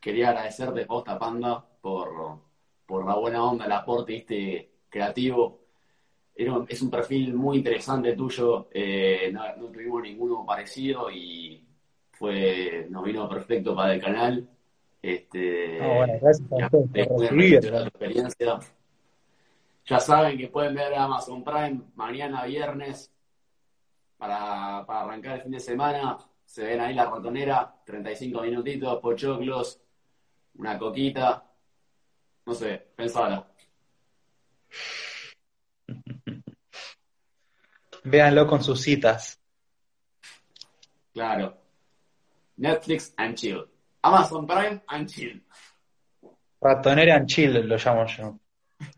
[0.00, 2.40] quería agradecerte posta Panda por,
[2.86, 5.60] por la buena onda, el aporte este creativo.
[6.34, 11.64] Era un- es un perfil muy interesante tuyo, eh, no, no tuvimos ninguno parecido y
[12.12, 14.48] fue, nos vino perfecto para el canal.
[15.02, 16.68] Este, No, bueno, gracias ya,
[17.88, 18.58] experiencia.
[19.86, 23.10] Ya saben que pueden ver Amazon Prime mañana viernes
[24.16, 26.18] para, para arrancar el fin de semana.
[26.48, 29.82] Se ven ahí la ratonera, 35 minutitos, pochoclos,
[30.54, 31.44] una coquita.
[32.46, 33.46] No sé, pensala.
[38.04, 39.38] Véanlo con sus citas.
[41.12, 41.54] Claro.
[42.56, 43.68] Netflix and chill.
[44.02, 45.42] Amazon Prime and chill.
[46.62, 48.38] Ratonera en chill lo llamo yo.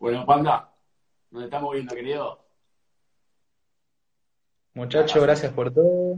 [0.00, 0.68] Bueno, Panda,
[1.30, 2.41] nos estamos viendo, querido.
[4.74, 6.16] Muchacho, gracias por todo.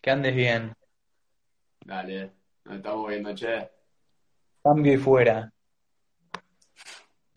[0.00, 0.72] Que andes bien.
[1.84, 2.32] Dale,
[2.64, 3.70] nos estamos viendo, che.
[4.62, 5.52] Cambio y fuera.